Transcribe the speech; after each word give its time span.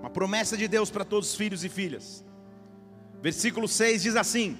Uma 0.00 0.10
promessa 0.10 0.56
de 0.56 0.68
Deus 0.68 0.90
para 0.90 1.04
todos 1.04 1.30
os 1.30 1.34
filhos 1.34 1.64
e 1.64 1.68
filhas. 1.68 2.24
Versículo 3.20 3.66
6 3.66 4.02
diz 4.02 4.16
assim: 4.16 4.56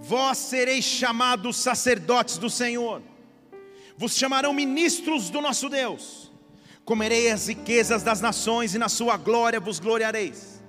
Vós 0.00 0.36
sereis 0.38 0.84
chamados 0.84 1.56
sacerdotes 1.56 2.36
do 2.36 2.50
Senhor, 2.50 3.02
vos 3.96 4.14
chamarão 4.14 4.52
ministros 4.52 5.30
do 5.30 5.40
nosso 5.40 5.68
Deus, 5.68 6.30
comereis 6.84 7.32
as 7.32 7.48
riquezas 7.48 8.02
das 8.02 8.20
nações 8.20 8.74
e 8.74 8.78
na 8.78 8.88
sua 8.88 9.16
glória 9.16 9.58
vos 9.58 9.80
gloriareis. 9.80 10.62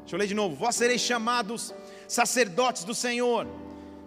Deixa 0.00 0.16
eu 0.16 0.18
ler 0.18 0.26
de 0.26 0.34
novo: 0.34 0.56
Vós 0.56 0.76
sereis 0.76 1.02
chamados 1.02 1.74
sacerdotes 2.08 2.84
do 2.84 2.94
Senhor, 2.94 3.46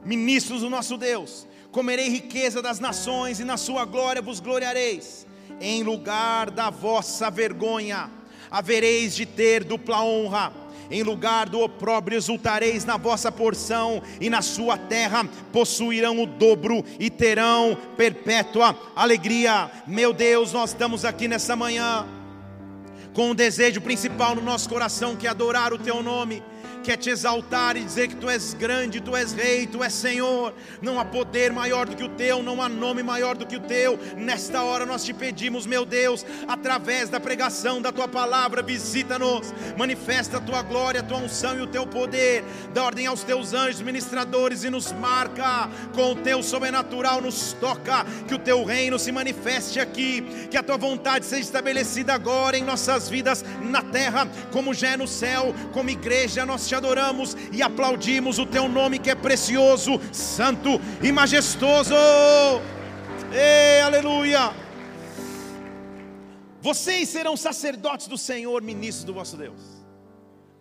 ministros 0.03 0.61
do 0.61 0.71
nosso 0.71 0.97
Deus, 0.97 1.47
comerei 1.71 2.09
riqueza 2.09 2.63
das 2.63 2.79
nações 2.79 3.39
e 3.39 3.45
na 3.45 3.57
sua 3.57 3.85
glória 3.85 4.23
vos 4.23 4.39
gloriareis 4.39 5.28
em 5.61 5.83
lugar 5.83 6.49
da 6.49 6.69
vossa 6.69 7.29
vergonha, 7.29 8.09
havereis 8.49 9.15
de 9.15 9.25
ter 9.25 9.63
dupla 9.63 10.03
honra. 10.03 10.53
Em 10.91 11.03
lugar 11.03 11.47
do 11.47 11.59
opróbrio 11.59 12.17
exultareis 12.17 12.83
na 12.83 12.97
vossa 12.97 13.31
porção, 13.31 14.01
e 14.19 14.27
na 14.27 14.41
sua 14.41 14.75
terra 14.75 15.23
possuirão 15.53 16.23
o 16.23 16.25
dobro 16.25 16.83
e 16.99 17.11
terão 17.11 17.77
perpétua 17.95 18.75
alegria. 18.95 19.69
Meu 19.85 20.11
Deus, 20.11 20.51
nós 20.51 20.71
estamos 20.71 21.05
aqui 21.05 21.27
nessa 21.27 21.55
manhã 21.55 22.07
com 23.13 23.31
um 23.31 23.35
desejo 23.35 23.81
principal 23.81 24.35
no 24.35 24.41
nosso 24.41 24.69
coração 24.69 25.15
que 25.15 25.27
é 25.27 25.29
adorar 25.29 25.73
o 25.73 25.77
teu 25.77 26.01
nome 26.01 26.41
quer 26.83 26.97
te 26.97 27.09
exaltar 27.09 27.75
e 27.75 27.83
dizer 27.83 28.07
que 28.07 28.15
tu 28.15 28.29
és 28.29 28.53
grande, 28.53 29.01
tu 29.01 29.15
és 29.15 29.33
rei, 29.33 29.67
tu 29.67 29.83
és 29.83 29.93
Senhor. 29.93 30.53
Não 30.81 30.99
há 30.99 31.05
poder 31.05 31.51
maior 31.51 31.87
do 31.87 31.95
que 31.95 32.03
o 32.03 32.09
teu, 32.09 32.41
não 32.41 32.61
há 32.61 32.69
nome 32.69 33.03
maior 33.03 33.35
do 33.35 33.45
que 33.45 33.57
o 33.57 33.59
teu. 33.59 33.99
Nesta 34.17 34.63
hora 34.63 34.85
nós 34.85 35.03
te 35.03 35.13
pedimos, 35.13 35.65
meu 35.65 35.85
Deus, 35.85 36.25
através 36.47 37.09
da 37.09 37.19
pregação 37.19 37.81
da 37.81 37.91
tua 37.91 38.07
palavra, 38.07 38.61
visita-nos, 38.61 39.53
manifesta 39.77 40.37
a 40.37 40.41
tua 40.41 40.61
glória, 40.61 41.01
a 41.01 41.03
tua 41.03 41.17
unção 41.17 41.57
e 41.57 41.61
o 41.61 41.67
teu 41.67 41.85
poder. 41.85 42.43
Dá 42.73 42.83
ordem 42.83 43.07
aos 43.07 43.23
teus 43.23 43.53
anjos 43.53 43.81
ministradores 43.81 44.63
e 44.63 44.69
nos 44.69 44.91
marca 44.91 45.69
com 45.93 46.11
o 46.11 46.15
teu 46.15 46.41
sobrenatural, 46.41 47.21
nos 47.21 47.53
toca, 47.53 48.05
que 48.27 48.35
o 48.35 48.39
teu 48.39 48.63
reino 48.63 48.97
se 48.97 49.11
manifeste 49.11 49.79
aqui, 49.79 50.21
que 50.49 50.57
a 50.57 50.63
tua 50.63 50.77
vontade 50.77 51.25
seja 51.25 51.41
estabelecida 51.41 52.13
agora 52.13 52.57
em 52.57 52.63
nossas 52.63 53.09
vidas 53.09 53.43
na 53.61 53.81
terra, 53.81 54.27
como 54.51 54.73
já 54.73 54.89
é 54.89 54.97
no 54.97 55.07
céu, 55.07 55.53
como 55.73 55.89
igreja, 55.89 56.45
nós 56.45 56.68
te 56.69 56.75
adoramos 56.75 57.35
e 57.51 57.63
aplaudimos 57.63 58.37
o 58.37 58.45
teu 58.45 58.69
nome 58.69 58.99
que 58.99 59.09
é 59.09 59.15
precioso, 59.15 59.99
santo 60.13 60.79
e 61.01 61.11
majestoso. 61.11 61.95
Ei, 63.33 63.81
aleluia! 63.81 64.53
Vocês 66.61 67.09
serão 67.09 67.35
sacerdotes 67.35 68.07
do 68.07 68.17
Senhor, 68.17 68.61
ministros 68.61 69.03
do 69.03 69.15
vosso 69.15 69.35
Deus. 69.35 69.59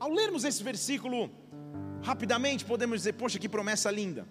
Ao 0.00 0.10
lermos 0.10 0.44
esse 0.44 0.62
versículo, 0.62 1.30
rapidamente 2.02 2.64
podemos 2.64 3.00
dizer: 3.00 3.12
Poxa, 3.12 3.38
que 3.38 3.48
promessa 3.48 3.90
linda! 3.90 4.26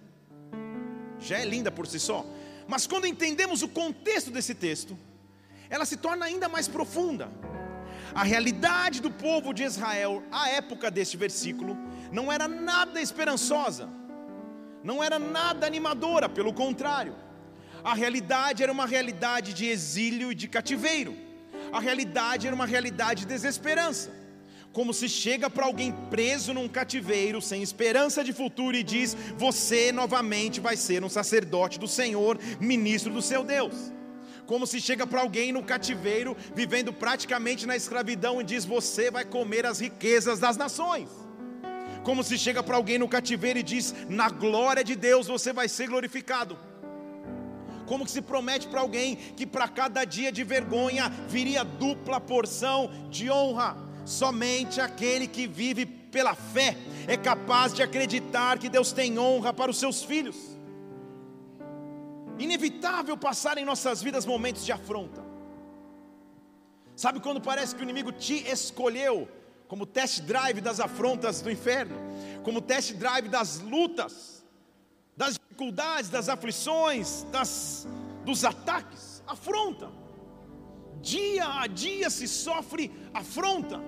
Já 1.20 1.38
é 1.38 1.44
linda 1.44 1.70
por 1.70 1.86
si 1.86 2.00
só, 2.00 2.26
mas 2.66 2.88
quando 2.88 3.06
entendemos 3.06 3.62
o 3.62 3.68
contexto 3.68 4.32
desse 4.32 4.54
texto, 4.54 4.98
ela 5.70 5.84
se 5.84 5.96
torna 5.96 6.26
ainda 6.26 6.48
mais 6.48 6.66
profunda. 6.66 7.30
A 8.14 8.22
realidade 8.22 9.00
do 9.00 9.10
povo 9.10 9.52
de 9.52 9.62
Israel, 9.62 10.22
à 10.30 10.48
época 10.50 10.90
deste 10.90 11.16
versículo, 11.16 11.76
não 12.10 12.32
era 12.32 12.48
nada 12.48 13.00
esperançosa, 13.00 13.88
não 14.82 15.02
era 15.02 15.18
nada 15.18 15.66
animadora, 15.66 16.28
pelo 16.28 16.52
contrário. 16.52 17.14
A 17.84 17.94
realidade 17.94 18.62
era 18.62 18.72
uma 18.72 18.86
realidade 18.86 19.52
de 19.52 19.66
exílio 19.66 20.32
e 20.32 20.34
de 20.34 20.48
cativeiro. 20.48 21.16
A 21.72 21.80
realidade 21.80 22.46
era 22.46 22.54
uma 22.54 22.66
realidade 22.66 23.20
de 23.20 23.26
desesperança. 23.26 24.10
Como 24.72 24.92
se 24.92 25.08
chega 25.08 25.48
para 25.48 25.66
alguém 25.66 25.92
preso 26.10 26.52
num 26.52 26.68
cativeiro, 26.68 27.40
sem 27.40 27.62
esperança 27.62 28.22
de 28.22 28.32
futuro, 28.32 28.76
e 28.76 28.82
diz: 28.82 29.16
Você 29.36 29.92
novamente 29.92 30.60
vai 30.60 30.76
ser 30.76 31.02
um 31.04 31.08
sacerdote 31.08 31.78
do 31.78 31.88
Senhor, 31.88 32.38
ministro 32.60 33.12
do 33.12 33.22
seu 33.22 33.44
Deus 33.44 33.97
como 34.48 34.66
se 34.66 34.80
chega 34.80 35.06
para 35.06 35.20
alguém 35.20 35.52
no 35.52 35.62
cativeiro, 35.62 36.34
vivendo 36.54 36.90
praticamente 36.90 37.66
na 37.66 37.76
escravidão, 37.76 38.40
e 38.40 38.44
diz: 38.44 38.64
Você 38.64 39.10
vai 39.10 39.22
comer 39.22 39.66
as 39.66 39.78
riquezas 39.78 40.40
das 40.40 40.56
nações. 40.56 41.10
Como 42.02 42.24
se 42.24 42.38
chega 42.38 42.62
para 42.62 42.76
alguém 42.76 42.98
no 42.98 43.06
cativeiro 43.06 43.58
e 43.58 43.62
diz: 43.62 43.94
Na 44.08 44.30
glória 44.30 44.82
de 44.82 44.96
Deus 44.96 45.26
você 45.26 45.52
vai 45.52 45.68
ser 45.68 45.88
glorificado. 45.88 46.58
Como 47.84 48.06
que 48.06 48.10
se 48.10 48.22
promete 48.22 48.66
para 48.66 48.80
alguém 48.80 49.16
que 49.16 49.46
para 49.46 49.68
cada 49.68 50.02
dia 50.06 50.32
de 50.32 50.42
vergonha 50.44 51.12
viria 51.28 51.62
dupla 51.62 52.18
porção 52.18 52.90
de 53.10 53.30
honra. 53.30 53.76
Somente 54.06 54.80
aquele 54.80 55.26
que 55.26 55.46
vive 55.46 55.84
pela 55.84 56.34
fé 56.34 56.74
é 57.06 57.18
capaz 57.18 57.74
de 57.74 57.82
acreditar 57.82 58.58
que 58.58 58.70
Deus 58.70 58.92
tem 58.92 59.18
honra 59.18 59.52
para 59.52 59.70
os 59.70 59.78
seus 59.78 60.02
filhos 60.02 60.57
inevitável 62.38 63.16
passar 63.16 63.58
em 63.58 63.64
nossas 63.64 64.02
vidas 64.02 64.24
momentos 64.24 64.64
de 64.64 64.72
afronta. 64.72 65.22
Sabe 66.96 67.20
quando 67.20 67.40
parece 67.40 67.74
que 67.74 67.80
o 67.80 67.84
inimigo 67.84 68.10
te 68.10 68.34
escolheu 68.48 69.28
como 69.68 69.86
test 69.86 70.22
drive 70.22 70.60
das 70.60 70.80
afrontas 70.80 71.40
do 71.40 71.50
inferno, 71.50 71.96
como 72.42 72.60
test 72.60 72.94
drive 72.94 73.28
das 73.28 73.60
lutas, 73.60 74.44
das 75.16 75.34
dificuldades, 75.34 76.08
das 76.10 76.28
aflições, 76.28 77.24
das, 77.30 77.86
dos 78.24 78.44
ataques? 78.44 79.22
Afronta. 79.26 79.90
Dia 81.00 81.60
a 81.60 81.66
dia 81.66 82.10
se 82.10 82.26
sofre 82.26 82.90
afronta. 83.14 83.80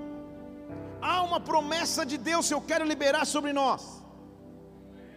Há 1.00 1.22
uma 1.22 1.40
promessa 1.40 2.04
de 2.04 2.18
Deus 2.18 2.46
que 2.46 2.54
eu 2.54 2.60
quero 2.60 2.84
liberar 2.84 3.24
sobre 3.24 3.52
nós. 3.52 3.99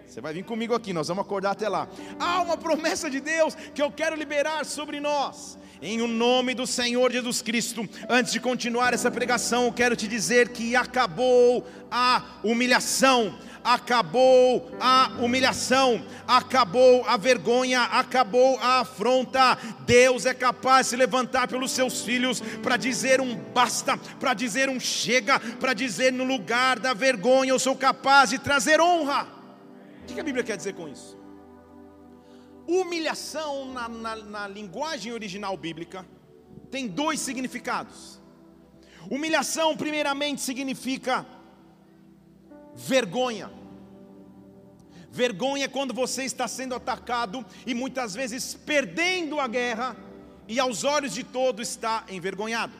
Você 0.07 0.21
vai 0.21 0.33
vir 0.33 0.43
comigo 0.43 0.75
aqui, 0.75 0.93
nós 0.93 1.07
vamos 1.07 1.25
acordar 1.25 1.51
até 1.51 1.67
lá. 1.67 1.87
Há 2.19 2.41
uma 2.41 2.55
promessa 2.55 3.09
de 3.09 3.19
Deus 3.19 3.55
que 3.73 3.81
eu 3.81 3.91
quero 3.91 4.15
liberar 4.15 4.63
sobre 4.65 4.99
nós. 4.99 5.57
Em 5.81 6.01
o 6.01 6.07
nome 6.07 6.53
do 6.53 6.65
Senhor 6.65 7.11
Jesus 7.11 7.41
Cristo, 7.41 7.87
antes 8.07 8.31
de 8.31 8.39
continuar 8.39 8.93
essa 8.93 9.11
pregação, 9.11 9.65
eu 9.65 9.73
quero 9.73 9.95
te 9.95 10.07
dizer 10.07 10.49
que 10.49 10.75
acabou 10.75 11.65
a 11.91 12.23
humilhação, 12.43 13.37
acabou 13.63 14.71
a 14.79 15.11
humilhação, 15.19 16.05
acabou 16.27 17.03
a 17.05 17.17
vergonha, 17.17 17.81
acabou 17.81 18.57
a 18.59 18.81
afronta. 18.81 19.57
Deus 19.85 20.25
é 20.25 20.33
capaz 20.33 20.85
de 20.85 20.89
se 20.91 20.95
levantar 20.95 21.47
pelos 21.47 21.71
seus 21.71 22.01
filhos 22.01 22.39
para 22.61 22.77
dizer 22.77 23.19
um 23.19 23.35
basta, 23.35 23.97
para 24.19 24.33
dizer 24.33 24.69
um 24.69 24.79
chega, 24.79 25.39
para 25.39 25.73
dizer 25.73 26.13
no 26.13 26.23
lugar 26.23 26.79
da 26.79 26.93
vergonha 26.93 27.49
eu 27.49 27.59
sou 27.59 27.75
capaz 27.75 28.29
de 28.29 28.39
trazer 28.39 28.79
honra. 28.79 29.42
O 30.03 30.13
que 30.13 30.19
a 30.19 30.23
Bíblia 30.23 30.43
quer 30.43 30.57
dizer 30.57 30.73
com 30.73 30.87
isso? 30.87 31.17
Humilhação, 32.67 33.71
na, 33.71 33.87
na, 33.87 34.15
na 34.15 34.47
linguagem 34.47 35.11
original 35.13 35.55
bíblica, 35.55 36.05
tem 36.69 36.87
dois 36.87 37.19
significados. 37.19 38.21
Humilhação, 39.09 39.75
primeiramente, 39.77 40.41
significa 40.41 41.25
vergonha. 42.75 43.49
Vergonha 45.09 45.65
é 45.65 45.67
quando 45.67 45.93
você 45.93 46.23
está 46.23 46.47
sendo 46.47 46.75
atacado 46.75 47.45
e 47.65 47.73
muitas 47.73 48.13
vezes 48.13 48.55
perdendo 48.55 49.39
a 49.39 49.47
guerra 49.47 49.95
e 50.47 50.59
aos 50.59 50.83
olhos 50.83 51.13
de 51.13 51.23
todos 51.23 51.69
está 51.69 52.05
envergonhado. 52.09 52.73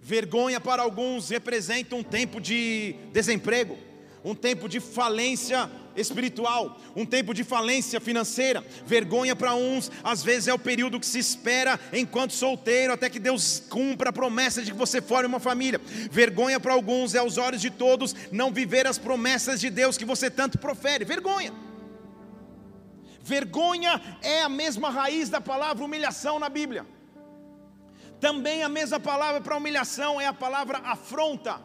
Vergonha 0.00 0.60
para 0.60 0.82
alguns 0.82 1.28
representa 1.28 1.94
um 1.94 2.02
tempo 2.02 2.40
de 2.40 2.94
desemprego 3.12 3.85
um 4.26 4.34
tempo 4.34 4.68
de 4.68 4.80
falência 4.80 5.70
espiritual, 5.94 6.80
um 6.96 7.06
tempo 7.06 7.32
de 7.32 7.44
falência 7.44 8.00
financeira. 8.00 8.66
Vergonha 8.84 9.36
para 9.36 9.54
uns, 9.54 9.88
às 10.02 10.20
vezes 10.20 10.48
é 10.48 10.52
o 10.52 10.58
período 10.58 10.98
que 10.98 11.06
se 11.06 11.20
espera 11.20 11.78
enquanto 11.92 12.32
solteiro, 12.32 12.92
até 12.92 13.08
que 13.08 13.20
Deus 13.20 13.62
cumpra 13.70 14.10
a 14.10 14.12
promessa 14.12 14.62
de 14.62 14.72
que 14.72 14.76
você 14.76 15.00
forme 15.00 15.28
uma 15.28 15.38
família. 15.38 15.80
Vergonha 16.10 16.58
para 16.58 16.72
alguns 16.72 17.14
é 17.14 17.18
aos 17.18 17.38
olhos 17.38 17.60
de 17.60 17.70
todos 17.70 18.16
não 18.32 18.50
viver 18.52 18.84
as 18.84 18.98
promessas 18.98 19.60
de 19.60 19.70
Deus 19.70 19.96
que 19.96 20.04
você 20.04 20.28
tanto 20.28 20.58
profere. 20.58 21.04
Vergonha. 21.04 21.54
Vergonha 23.22 24.02
é 24.22 24.42
a 24.42 24.48
mesma 24.48 24.90
raiz 24.90 25.28
da 25.28 25.40
palavra 25.40 25.84
humilhação 25.84 26.40
na 26.40 26.48
Bíblia. 26.48 26.84
Também 28.20 28.64
a 28.64 28.68
mesma 28.68 28.98
palavra 28.98 29.40
para 29.40 29.56
humilhação 29.56 30.20
é 30.20 30.26
a 30.26 30.32
palavra 30.32 30.78
afronta, 30.78 31.60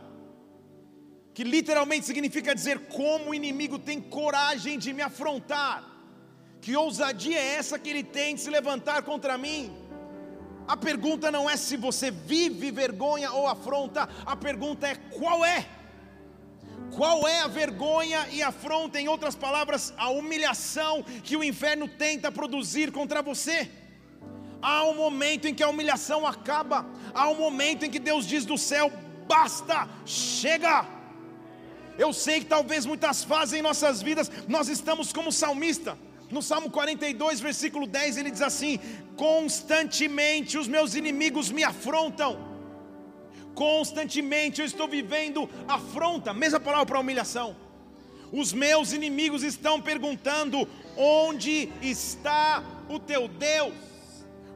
que 1.34 1.44
literalmente 1.44 2.06
significa 2.06 2.54
dizer 2.54 2.80
como 2.88 3.30
o 3.30 3.36
inimigo 3.36 3.80
tem 3.80 4.02
coragem 4.02 4.78
de 4.78 4.94
me 4.94 5.02
afrontar. 5.02 5.84
Que 6.62 6.76
ousadia 6.76 7.40
é 7.40 7.56
essa 7.56 7.80
que 7.80 7.90
ele 7.90 8.04
tem 8.04 8.36
de 8.36 8.42
se 8.42 8.50
levantar 8.50 9.02
contra 9.04 9.38
mim? 9.38 9.72
A 10.68 10.78
pergunta 10.78 11.32
não 11.32 11.50
é 11.50 11.58
se 11.58 11.76
você 11.76 12.12
vive 12.12 12.72
vergonha 12.72 13.32
ou 13.32 13.48
afronta, 13.48 14.08
a 14.26 14.36
pergunta 14.36 14.88
é 14.88 14.96
qual 14.96 15.44
é. 15.44 15.68
Qual 16.96 17.28
é 17.28 17.40
a 17.40 17.48
vergonha 17.48 18.28
e 18.32 18.44
afronta, 18.44 19.00
em 19.00 19.08
outras 19.08 19.36
palavras, 19.36 19.94
a 19.98 20.10
humilhação 20.10 21.04
que 21.24 21.38
o 21.38 21.44
inferno 21.44 21.88
tenta 21.88 22.32
produzir 22.32 22.92
contra 22.92 23.22
você? 23.22 23.72
Há 24.62 24.84
um 24.84 24.96
momento 24.96 25.48
em 25.48 25.56
que 25.56 25.64
a 25.64 25.70
humilhação 25.70 26.28
acaba, 26.28 26.86
há 27.14 27.30
um 27.30 27.36
momento 27.36 27.86
em 27.86 27.90
que 27.90 27.98
Deus 27.98 28.26
diz 28.28 28.46
do 28.46 28.58
céu: 28.58 28.92
basta, 29.28 29.90
chega. 30.06 31.01
Eu 32.04 32.12
sei 32.12 32.40
que 32.40 32.48
talvez 32.56 32.84
muitas 32.92 33.24
fases 33.32 33.54
em 33.58 33.62
nossas 33.62 34.02
vidas 34.02 34.32
nós 34.48 34.68
estamos 34.76 35.14
como 35.14 35.32
salmista. 35.32 35.92
No 36.32 36.42
Salmo 36.42 36.72
42, 36.72 37.40
versículo 37.40 37.86
10, 37.86 38.18
ele 38.18 38.32
diz 38.32 38.42
assim: 38.42 38.80
Constantemente 39.16 40.58
os 40.58 40.68
meus 40.76 40.96
inimigos 40.96 41.52
me 41.52 41.64
afrontam, 41.64 42.32
constantemente 43.54 44.62
eu 44.62 44.66
estou 44.66 44.88
vivendo 44.88 45.48
afronta, 45.68 46.34
mesma 46.34 46.60
palavra 46.60 46.88
para 46.88 47.00
humilhação. 47.00 47.56
Os 48.32 48.52
meus 48.52 48.94
inimigos 48.94 49.44
estão 49.44 49.80
perguntando: 49.80 50.68
onde 50.98 51.72
está 51.84 52.64
o 52.90 52.98
teu 52.98 53.28
Deus? 53.28 53.74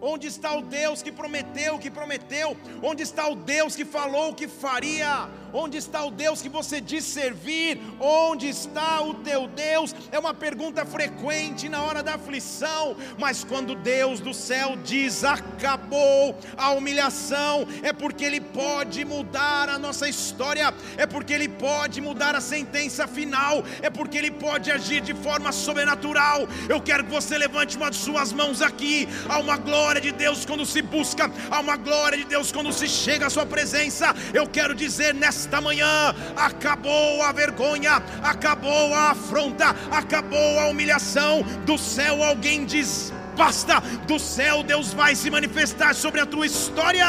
Onde 0.02 0.28
está 0.28 0.56
o 0.58 0.62
Deus 0.62 1.04
que 1.04 1.12
prometeu, 1.12 1.78
que 1.78 1.92
prometeu? 1.92 2.58
Onde 2.82 3.04
está 3.04 3.28
o 3.28 3.36
Deus 3.36 3.76
que 3.76 3.86
falou 3.86 4.34
que 4.34 4.48
faria? 4.48 5.30
Onde 5.58 5.78
está 5.78 6.04
o 6.04 6.12
Deus 6.12 6.42
que 6.42 6.50
você 6.50 6.82
diz 6.82 7.06
servir? 7.06 7.80
Onde 7.98 8.50
está 8.50 9.02
o 9.02 9.14
teu 9.14 9.48
Deus? 9.48 9.96
É 10.12 10.20
uma 10.20 10.34
pergunta 10.34 10.86
frequente 10.86 11.70
na 11.70 11.82
hora 11.82 12.04
da 12.04 12.16
aflição, 12.16 12.98
mas 13.18 13.46
quando 13.46 13.74
Deus 13.74 14.20
do 14.20 14.34
céu 14.34 14.76
diz 14.84 15.24
acabou 15.24 16.38
a 16.58 16.72
humilhação, 16.72 17.66
é 17.82 17.94
porque 17.94 18.26
Ele 18.26 18.42
pode 18.42 19.06
mudar 19.06 19.70
a 19.70 19.80
nossa 19.80 20.10
história, 20.10 20.74
é 20.98 21.06
porque 21.06 21.32
Ele 21.32 21.48
pode 21.48 22.02
mudar 22.02 22.36
a 22.36 22.42
sentença 22.42 23.08
final, 23.08 23.64
é 23.82 23.90
porque 23.90 24.18
Ele 24.18 24.32
pode 24.32 24.70
agir 24.70 25.00
de 25.00 25.14
forma 25.14 25.54
sobrenatural. 25.54 26.50
Eu 26.68 26.82
quero 26.82 27.06
que 27.06 27.12
você 27.12 27.38
levante 27.38 27.78
uma 27.78 27.90
de 27.90 27.96
suas 27.96 28.34
mãos 28.34 28.62
aqui. 28.62 29.08
Há 29.30 29.40
uma 29.40 29.56
glória 29.56 30.02
de 30.02 30.12
Deus 30.12 30.44
quando 30.44 30.66
se 30.66 30.82
busca, 30.82 31.32
há 31.50 31.62
uma 31.62 31.78
glória 31.78 32.18
de 32.18 32.26
Deus 32.26 32.52
quando 32.52 32.74
se 32.74 32.90
chega 32.90 33.28
à 33.28 33.30
Sua 33.30 33.46
presença. 33.46 34.14
Eu 34.34 34.48
quero 34.48 34.76
dizer 34.76 35.14
nessa 35.14 35.45
nesta 35.46 35.62
manhã 35.62 36.14
acabou 36.36 37.22
a 37.22 37.32
vergonha, 37.32 37.98
acabou 38.24 38.94
a 38.94 39.12
afronta, 39.12 39.68
acabou 39.92 40.60
a 40.60 40.68
humilhação. 40.68 41.44
Do 41.66 41.78
céu 41.78 42.24
alguém 42.24 42.66
diz: 42.66 43.14
basta, 43.38 43.80
do 44.08 44.20
céu 44.20 44.64
Deus 44.64 44.94
vai 44.94 45.16
se 45.16 45.30
manifestar 45.30 45.94
sobre 45.94 46.20
a 46.20 46.26
tua 46.26 46.46
história. 46.46 47.06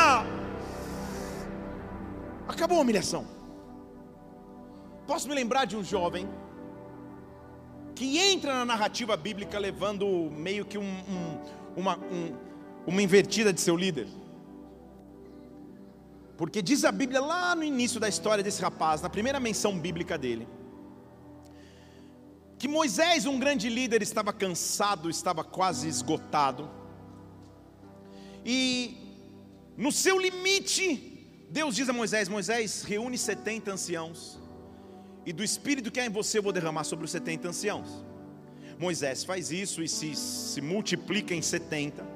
Acabou 2.47 2.79
a 2.79 2.83
humilhação. 2.83 3.27
Posso 5.07 5.29
me 5.29 5.35
lembrar 5.35 5.65
de 5.65 5.77
um 5.77 5.83
jovem 5.83 6.29
que 7.95 8.19
entra 8.19 8.53
na 8.53 8.65
narrativa 8.65 9.17
bíblica 9.17 9.59
levando 9.59 10.07
meio 10.31 10.65
que 10.65 10.77
um, 10.77 10.83
um, 10.83 11.41
uma, 11.75 11.97
um, 11.97 12.35
uma 12.87 13.03
invertida 13.03 13.53
de 13.53 13.61
seu 13.61 13.77
líder. 13.77 14.07
Porque 16.37 16.61
diz 16.61 16.85
a 16.85 16.93
Bíblia 16.93 17.21
lá 17.21 17.55
no 17.55 17.65
início 17.65 17.99
da 17.99 18.09
história 18.09 18.45
desse 18.45 18.61
rapaz, 18.61 19.01
na 19.01 19.09
primeira 19.09 19.41
menção 19.41 19.79
bíblica 19.79 20.19
dele, 20.19 20.47
que 22.59 22.69
Moisés, 22.69 23.27
um 23.27 23.39
grande 23.39 23.69
líder, 23.69 24.03
estava 24.03 24.33
cansado, 24.33 25.11
estava 25.11 25.45
quase 25.45 25.89
esgotado. 25.89 26.71
E 28.45 28.97
no 29.77 29.93
seu 29.93 30.19
limite, 30.19 31.47
Deus 31.51 31.77
diz 31.77 31.89
a 31.89 31.93
Moisés: 31.93 32.29
Moisés, 32.29 32.83
reúne 32.83 33.19
70 33.19 33.73
anciãos, 33.73 34.39
e 35.25 35.33
do 35.33 35.45
espírito 35.45 35.91
que 35.91 36.01
há 36.01 36.07
em 36.07 36.11
você 36.11 36.39
eu 36.39 36.43
vou 36.43 36.53
derramar 36.53 36.85
sobre 36.85 37.05
os 37.05 37.11
70 37.11 37.49
anciãos. 37.49 38.05
Moisés 38.79 39.25
faz 39.25 39.51
isso 39.51 39.83
e 39.83 39.89
se, 39.89 40.15
se 40.15 40.61
multiplica 40.61 41.35
em 41.35 41.41
70. 41.41 42.16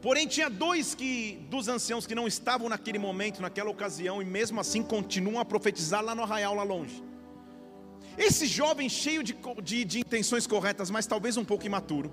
Porém, 0.00 0.26
tinha 0.26 0.48
dois 0.48 0.94
que, 0.94 1.38
dos 1.50 1.68
anciãos 1.68 2.06
que 2.06 2.14
não 2.14 2.26
estavam 2.26 2.68
naquele 2.68 2.98
momento, 2.98 3.40
naquela 3.40 3.70
ocasião, 3.70 4.20
e 4.20 4.24
mesmo 4.24 4.60
assim 4.60 4.82
continuam 4.82 5.40
a 5.40 5.44
profetizar 5.44 6.02
lá 6.04 6.14
no 6.14 6.22
arraial, 6.22 6.54
lá 6.54 6.62
longe. 6.62 7.02
Esse 8.16 8.46
jovem, 8.46 8.88
cheio 8.88 9.22
de, 9.22 9.36
de, 9.62 9.84
de 9.84 10.00
intenções 10.00 10.46
corretas, 10.46 10.90
mas 10.90 11.06
talvez 11.06 11.36
um 11.36 11.44
pouco 11.44 11.66
imaturo, 11.66 12.12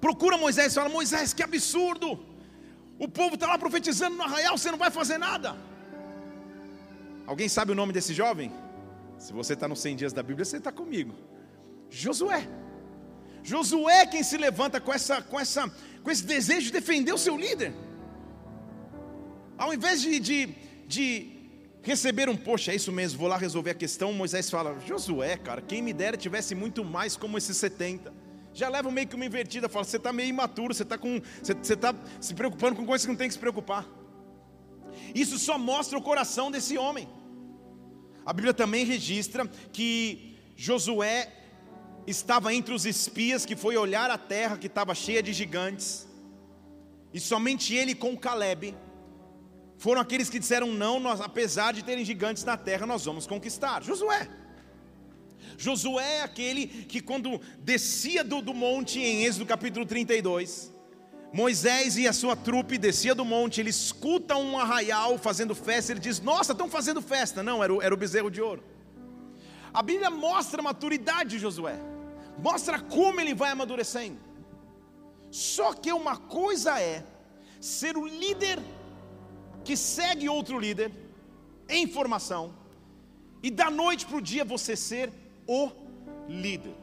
procura 0.00 0.36
Moisés 0.36 0.72
e 0.72 0.74
fala: 0.74 0.88
Moisés, 0.88 1.32
que 1.32 1.42
absurdo! 1.42 2.18
O 2.98 3.08
povo 3.08 3.34
está 3.34 3.46
lá 3.46 3.58
profetizando 3.58 4.16
no 4.16 4.22
arraial, 4.22 4.56
você 4.56 4.70
não 4.70 4.78
vai 4.78 4.90
fazer 4.90 5.18
nada. 5.18 5.56
Alguém 7.26 7.48
sabe 7.48 7.72
o 7.72 7.74
nome 7.74 7.92
desse 7.92 8.14
jovem? 8.14 8.52
Se 9.18 9.32
você 9.32 9.54
está 9.54 9.66
nos 9.66 9.80
100 9.80 9.96
dias 9.96 10.12
da 10.12 10.22
Bíblia, 10.22 10.44
você 10.44 10.58
está 10.58 10.70
comigo. 10.70 11.14
Josué. 11.90 12.46
Josué 13.42 14.02
é 14.02 14.06
quem 14.06 14.22
se 14.22 14.36
levanta 14.36 14.80
com 14.80 14.92
essa, 14.92 15.20
com 15.22 15.38
essa 15.38 15.70
com 16.04 16.10
esse 16.10 16.22
desejo 16.22 16.66
de 16.66 16.72
defender 16.72 17.12
o 17.12 17.18
seu 17.18 17.36
líder. 17.36 17.72
Ao 19.56 19.72
invés 19.72 20.02
de, 20.02 20.20
de, 20.20 20.54
de 20.86 21.32
receber 21.82 22.28
um, 22.28 22.36
poxa, 22.36 22.72
é 22.72 22.74
isso 22.76 22.92
mesmo, 22.92 23.18
vou 23.18 23.26
lá 23.26 23.38
resolver 23.38 23.70
a 23.70 23.74
questão, 23.74 24.12
Moisés 24.12 24.50
fala, 24.50 24.78
Josué, 24.86 25.38
cara, 25.38 25.62
quem 25.62 25.80
me 25.80 25.94
dera 25.94 26.16
tivesse 26.16 26.54
muito 26.54 26.84
mais 26.84 27.16
como 27.16 27.38
esses 27.38 27.56
70. 27.56 28.12
Já 28.52 28.68
leva 28.68 28.90
meio 28.90 29.08
que 29.08 29.16
uma 29.16 29.24
invertida, 29.24 29.68
fala, 29.68 29.84
você 29.84 29.96
está 29.96 30.12
meio 30.12 30.28
imaturo, 30.28 30.74
você 30.74 30.82
está 30.82 30.96
você, 30.96 31.54
você 31.54 31.76
tá 31.76 31.94
se 32.20 32.34
preocupando 32.34 32.76
com 32.76 32.86
coisas 32.86 33.04
que 33.04 33.10
não 33.10 33.18
tem 33.18 33.26
que 33.26 33.34
se 33.34 33.40
preocupar. 33.40 33.88
Isso 35.14 35.38
só 35.38 35.58
mostra 35.58 35.98
o 35.98 36.02
coração 36.02 36.50
desse 36.50 36.76
homem. 36.76 37.08
A 38.26 38.32
Bíblia 38.32 38.54
também 38.54 38.84
registra 38.84 39.46
que 39.72 40.36
Josué 40.54 41.32
estava 42.06 42.52
entre 42.54 42.74
os 42.74 42.84
espias 42.84 43.46
que 43.46 43.56
foi 43.56 43.76
olhar 43.76 44.10
a 44.10 44.18
terra 44.18 44.58
que 44.58 44.66
estava 44.66 44.94
cheia 44.94 45.22
de 45.22 45.32
gigantes, 45.32 46.06
e 47.12 47.20
somente 47.20 47.74
ele 47.74 47.94
com 47.94 48.16
Caleb 48.16 48.74
foram 49.78 50.00
aqueles 50.00 50.28
que 50.28 50.38
disseram: 50.38 50.72
Não, 50.72 50.98
nós, 50.98 51.20
apesar 51.20 51.72
de 51.72 51.84
terem 51.84 52.04
gigantes 52.04 52.44
na 52.44 52.56
terra, 52.56 52.86
nós 52.86 53.04
vamos 53.04 53.26
conquistar. 53.26 53.82
Josué. 53.82 54.28
Josué 55.56 56.16
é 56.16 56.22
aquele 56.22 56.66
que, 56.66 57.00
quando 57.00 57.40
descia 57.60 58.24
do, 58.24 58.42
do 58.42 58.52
monte, 58.52 58.98
em 58.98 59.24
Êxodo 59.24 59.46
capítulo 59.46 59.86
32, 59.86 60.72
Moisés 61.32 61.96
e 61.96 62.08
a 62.08 62.12
sua 62.12 62.34
trupe 62.34 62.76
descia 62.76 63.14
do 63.14 63.24
monte, 63.24 63.60
ele 63.60 63.70
escuta 63.70 64.36
um 64.36 64.58
arraial 64.58 65.16
fazendo 65.16 65.54
festa, 65.54 65.92
ele 65.92 66.00
diz: 66.00 66.20
Nossa, 66.20 66.52
estão 66.52 66.68
fazendo 66.68 67.00
festa. 67.00 67.42
Não, 67.42 67.62
era 67.62 67.72
o, 67.72 67.80
era 67.80 67.94
o 67.94 67.96
bezerro 67.96 68.30
de 68.30 68.40
ouro. 68.40 68.64
A 69.72 69.82
Bíblia 69.82 70.10
mostra 70.10 70.60
a 70.60 70.64
maturidade 70.64 71.30
de 71.30 71.38
Josué 71.38 71.93
mostra 72.38 72.78
como 72.80 73.20
ele 73.20 73.34
vai 73.34 73.50
amadurecendo. 73.50 74.18
Só 75.30 75.72
que 75.72 75.92
uma 75.92 76.16
coisa 76.16 76.80
é 76.80 77.04
ser 77.60 77.96
o 77.96 78.06
líder 78.06 78.58
que 79.64 79.76
segue 79.76 80.28
outro 80.28 80.58
líder 80.58 80.92
em 81.68 81.86
formação, 81.86 82.54
e 83.42 83.50
da 83.50 83.70
noite 83.70 84.06
para 84.06 84.18
o 84.18 84.20
dia 84.20 84.44
você 84.44 84.76
ser 84.76 85.10
o 85.46 85.70
líder. 86.28 86.74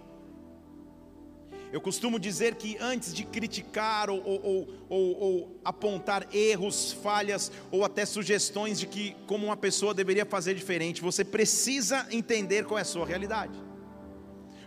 Eu 1.71 1.79
costumo 1.79 2.19
dizer 2.19 2.55
que 2.55 2.77
antes 2.81 3.13
de 3.13 3.23
criticar 3.23 4.09
ou, 4.09 4.21
ou, 4.21 4.67
ou, 4.89 5.17
ou, 5.21 5.61
apontar 5.63 6.27
erros, 6.35 6.91
falhas 6.91 7.49
ou 7.71 7.85
até 7.85 8.05
sugestões 8.05 8.77
de 8.77 8.85
que 8.85 9.15
como 9.25 9.45
uma 9.45 9.55
pessoa 9.55 9.93
deveria 9.93 10.25
fazer 10.25 10.53
diferente, 10.53 11.01
você 11.01 11.23
precisa 11.23 12.05
entender 12.11 12.65
qual 12.65 12.77
é 12.77 12.81
a 12.81 12.85
sua 12.85 13.05
realidade. 13.05 13.53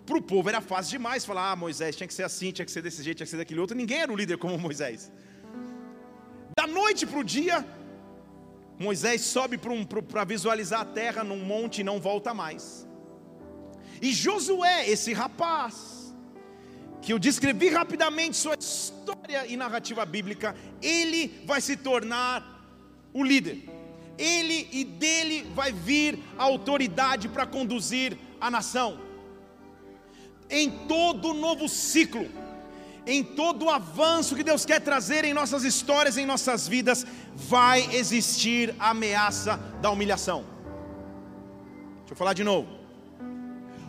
Para 0.06 0.18
o 0.18 0.22
povo 0.22 0.48
era 0.48 0.60
fácil 0.60 0.92
demais 0.98 1.24
falar: 1.24 1.52
ah, 1.52 1.56
Moisés 1.56 1.96
tinha 1.96 2.06
que 2.06 2.14
ser 2.14 2.24
assim, 2.24 2.52
tinha 2.52 2.64
que 2.64 2.72
ser 2.72 2.82
desse 2.82 3.02
jeito, 3.02 3.18
tinha 3.18 3.26
que 3.26 3.30
ser 3.30 3.38
daquele 3.38 3.60
outro. 3.60 3.76
Ninguém 3.76 4.00
era 4.00 4.12
um 4.12 4.16
líder 4.16 4.36
como 4.36 4.58
Moisés. 4.58 5.10
Da 6.56 6.66
noite 6.66 7.06
para 7.06 7.18
o 7.18 7.24
dia, 7.24 7.66
Moisés 8.78 9.22
sobe 9.22 9.56
para 9.56 9.72
um, 9.72 9.86
visualizar 10.26 10.82
a 10.82 10.84
terra 10.84 11.24
num 11.24 11.42
monte 11.44 11.78
e 11.80 11.84
não 11.84 11.98
volta 12.00 12.34
mais. 12.34 12.86
E 14.02 14.12
Josué, 14.12 14.88
esse 14.88 15.14
rapaz, 15.14 16.14
que 17.00 17.12
eu 17.12 17.18
descrevi 17.18 17.70
rapidamente 17.70 18.36
sua 18.36 18.56
história 18.58 19.46
e 19.46 19.56
narrativa 19.56 20.04
bíblica, 20.04 20.54
ele 20.82 21.42
vai 21.46 21.60
se 21.60 21.76
tornar 21.76 22.38
o 23.12 23.24
líder. 23.24 23.70
Ele 24.18 24.68
e 24.70 24.84
dele 24.84 25.46
vai 25.54 25.72
vir 25.72 26.18
a 26.38 26.42
autoridade 26.42 27.28
para 27.28 27.46
conduzir 27.46 28.16
a 28.40 28.50
nação 28.50 29.03
em 30.54 30.70
todo 30.70 31.34
novo 31.34 31.68
ciclo, 31.68 32.26
em 33.06 33.22
todo 33.22 33.68
avanço 33.68 34.36
que 34.36 34.44
Deus 34.44 34.64
quer 34.64 34.80
trazer 34.80 35.24
em 35.24 35.34
nossas 35.34 35.64
histórias, 35.64 36.16
em 36.16 36.24
nossas 36.24 36.68
vidas, 36.68 37.04
vai 37.34 37.94
existir 37.94 38.74
a 38.78 38.90
ameaça 38.90 39.56
da 39.82 39.90
humilhação. 39.90 40.44
Deixa 41.98 42.12
eu 42.12 42.16
falar 42.16 42.34
de 42.34 42.44
novo. 42.44 42.68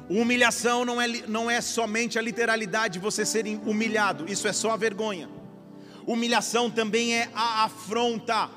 Humilhação 0.09 0.83
não 0.83 0.99
é, 1.01 1.07
não 1.27 1.49
é 1.49 1.61
somente 1.61 2.17
a 2.17 2.21
literalidade 2.21 2.95
de 2.95 2.99
você 2.99 3.25
ser 3.25 3.45
humilhado, 3.65 4.25
isso 4.31 4.47
é 4.47 4.53
só 4.53 4.71
a 4.71 4.77
vergonha. 4.77 5.29
Humilhação 6.05 6.69
também 6.69 7.15
é 7.15 7.29
a 7.33 7.63
afronta 7.63 8.49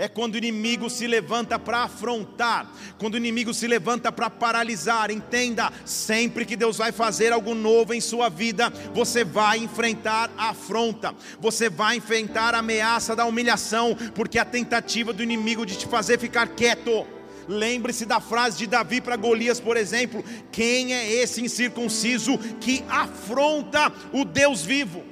é 0.00 0.08
quando 0.08 0.34
o 0.34 0.38
inimigo 0.38 0.88
se 0.88 1.06
levanta 1.06 1.58
para 1.58 1.80
afrontar, 1.80 2.72
quando 2.96 3.14
o 3.14 3.16
inimigo 3.18 3.52
se 3.52 3.66
levanta 3.66 4.10
para 4.10 4.30
paralisar. 4.30 5.10
Entenda, 5.10 5.70
sempre 5.84 6.46
que 6.46 6.56
Deus 6.56 6.78
vai 6.78 6.90
fazer 6.90 7.34
algo 7.34 7.54
novo 7.54 7.92
em 7.92 8.00
sua 8.00 8.30
vida, 8.30 8.72
você 8.94 9.24
vai 9.24 9.58
enfrentar 9.58 10.30
a 10.38 10.48
afronta, 10.48 11.14
você 11.38 11.68
vai 11.68 11.96
enfrentar 11.96 12.54
a 12.54 12.60
ameaça 12.60 13.14
da 13.14 13.26
humilhação, 13.26 13.94
porque 14.14 14.38
a 14.38 14.44
tentativa 14.44 15.12
do 15.12 15.22
inimigo 15.22 15.66
de 15.66 15.76
te 15.76 15.86
fazer 15.86 16.18
ficar 16.18 16.48
quieto. 16.48 17.06
Lembre-se 17.46 18.06
da 18.06 18.20
frase 18.20 18.56
de 18.56 18.66
Davi 18.66 19.02
para 19.02 19.16
Golias, 19.16 19.60
por 19.60 19.76
exemplo: 19.76 20.24
Quem 20.50 20.94
é 20.94 21.12
esse 21.12 21.42
incircunciso 21.42 22.38
que 22.58 22.82
afronta 22.88 23.92
o 24.14 24.24
Deus 24.24 24.64
vivo? 24.64 25.09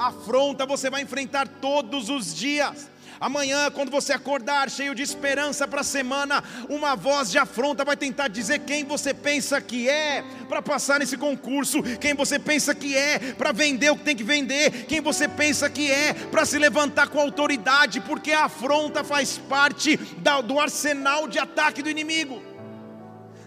Afronta 0.00 0.64
você 0.64 0.88
vai 0.88 1.02
enfrentar 1.02 1.46
todos 1.46 2.08
os 2.08 2.34
dias. 2.34 2.88
Amanhã, 3.20 3.70
quando 3.70 3.90
você 3.90 4.14
acordar 4.14 4.70
cheio 4.70 4.94
de 4.94 5.02
esperança 5.02 5.68
para 5.68 5.82
a 5.82 5.84
semana, 5.84 6.42
uma 6.70 6.96
voz 6.96 7.30
de 7.30 7.36
afronta 7.36 7.84
vai 7.84 7.98
tentar 7.98 8.28
dizer 8.28 8.60
quem 8.60 8.82
você 8.82 9.12
pensa 9.12 9.60
que 9.60 9.90
é 9.90 10.24
para 10.48 10.62
passar 10.62 11.00
nesse 11.00 11.18
concurso, 11.18 11.82
quem 12.00 12.14
você 12.14 12.38
pensa 12.38 12.74
que 12.74 12.96
é 12.96 13.34
para 13.34 13.52
vender 13.52 13.90
o 13.90 13.96
que 13.96 14.04
tem 14.04 14.16
que 14.16 14.24
vender, 14.24 14.86
quem 14.86 15.02
você 15.02 15.28
pensa 15.28 15.68
que 15.68 15.90
é 15.90 16.14
para 16.14 16.46
se 16.46 16.58
levantar 16.58 17.08
com 17.08 17.20
autoridade, 17.20 18.00
porque 18.00 18.32
a 18.32 18.44
afronta 18.44 19.04
faz 19.04 19.36
parte 19.36 19.98
do 20.46 20.58
arsenal 20.58 21.28
de 21.28 21.38
ataque 21.38 21.82
do 21.82 21.90
inimigo. 21.90 22.42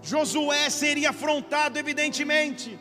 Josué 0.03 0.69
seria 0.69 1.09
afrontado, 1.09 1.79
evidentemente. 1.79 2.77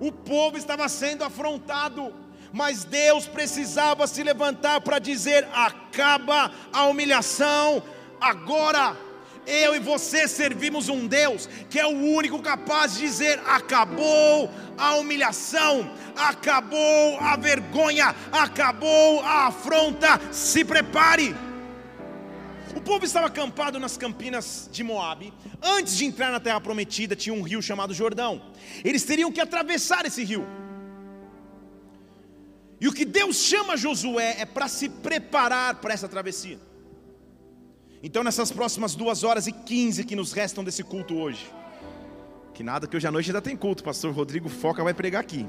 O 0.00 0.10
povo 0.10 0.56
estava 0.56 0.88
sendo 0.88 1.24
afrontado 1.24 2.24
mas 2.56 2.84
Deus 2.84 3.26
precisava 3.26 4.06
se 4.06 4.22
levantar 4.22 4.80
para 4.80 4.98
dizer: 4.98 5.46
acaba 5.52 6.50
a 6.72 6.86
humilhação 6.86 7.82
agora. 8.18 8.96
Eu 9.46 9.76
e 9.76 9.78
você 9.78 10.26
servimos 10.26 10.88
um 10.88 11.06
Deus 11.06 11.48
que 11.70 11.78
é 11.78 11.86
o 11.86 11.90
único 11.90 12.40
capaz 12.40 12.94
de 12.94 13.00
dizer: 13.02 13.38
acabou 13.46 14.50
a 14.78 14.94
humilhação, 14.94 15.88
acabou 16.16 17.18
a 17.20 17.36
vergonha, 17.36 18.16
acabou 18.32 19.20
a 19.20 19.48
afronta, 19.48 20.18
se 20.32 20.64
prepare. 20.64 21.36
O 22.74 22.80
povo 22.80 23.04
estava 23.04 23.26
acampado 23.26 23.78
nas 23.78 23.98
campinas 23.98 24.68
de 24.72 24.82
Moabe. 24.82 25.30
Antes 25.62 25.94
de 25.94 26.06
entrar 26.06 26.32
na 26.32 26.40
terra 26.40 26.60
prometida, 26.60 27.14
tinha 27.14 27.34
um 27.34 27.42
rio 27.42 27.60
chamado 27.60 27.92
Jordão. 27.92 28.40
Eles 28.82 29.04
teriam 29.04 29.30
que 29.30 29.42
atravessar 29.42 30.06
esse 30.06 30.24
rio. 30.24 30.65
E 32.80 32.88
o 32.88 32.92
que 32.92 33.04
Deus 33.04 33.36
chama 33.36 33.76
Josué 33.76 34.36
é 34.38 34.44
para 34.44 34.68
se 34.68 34.88
preparar 34.88 35.76
para 35.76 35.94
essa 35.94 36.08
travessia. 36.08 36.58
Então, 38.02 38.22
nessas 38.22 38.52
próximas 38.52 38.94
duas 38.94 39.24
horas 39.24 39.46
e 39.46 39.52
quinze 39.52 40.04
que 40.04 40.14
nos 40.14 40.32
restam 40.32 40.62
desse 40.62 40.82
culto 40.84 41.16
hoje, 41.16 41.50
que 42.52 42.62
nada 42.62 42.86
que 42.86 42.96
hoje 42.96 43.06
à 43.06 43.10
noite 43.10 43.30
ainda 43.30 43.42
tem 43.42 43.56
culto, 43.56 43.82
pastor 43.82 44.12
Rodrigo 44.12 44.48
Foca 44.48 44.84
vai 44.84 44.94
pregar 44.94 45.20
aqui. 45.20 45.48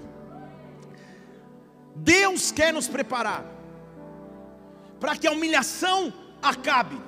Deus 1.96 2.52
quer 2.52 2.74
nos 2.74 2.88
preparar 2.88 3.46
para 5.00 5.16
que 5.16 5.28
a 5.28 5.32
humilhação 5.32 6.14
acabe, 6.42 7.00